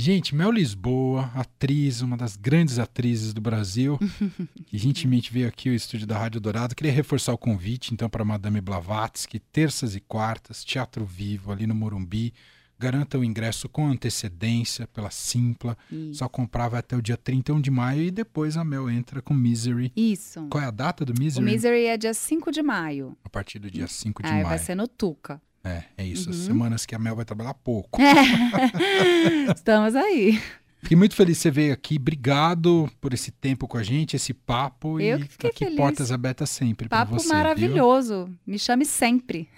[0.01, 3.99] Gente, Mel Lisboa, atriz, uma das grandes atrizes do Brasil,
[4.65, 6.73] que gentilmente veio aqui ao estúdio da Rádio Dourado.
[6.73, 11.75] Queria reforçar o convite, então, para Madame Blavatsky, terças e quartas, Teatro Vivo, ali no
[11.75, 12.33] Morumbi.
[12.81, 15.77] Garanta o ingresso com antecedência pela Simpla.
[15.91, 19.33] E- Só comprava até o dia 31 de maio e depois a Mel entra com
[19.33, 19.91] Misery.
[19.97, 20.47] Isso.
[20.49, 21.45] Qual é a data do O Misery?
[21.45, 23.17] Misery é dia 5 de maio.
[23.21, 24.59] A partir do dia 5 de Aí vai maio.
[24.65, 25.41] ser no Tuca.
[25.64, 26.30] É, é isso.
[26.30, 26.45] As Uhum.
[26.45, 27.99] semanas que a Mel vai trabalhar pouco.
[29.55, 30.41] Estamos aí.
[30.82, 31.97] Fiquei muito feliz que você veio aqui.
[31.97, 34.97] Obrigado por esse tempo com a gente, esse papo.
[34.99, 35.76] Eu e que fiquei aqui feliz.
[35.78, 37.28] portas abertas sempre para Papo você.
[37.28, 37.36] viu?
[37.36, 38.30] maravilhoso.
[38.47, 39.49] Me chame sempre.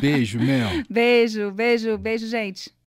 [0.00, 0.68] Beijo, Mel.
[0.88, 2.70] Beijo, beijo, beijo, gente.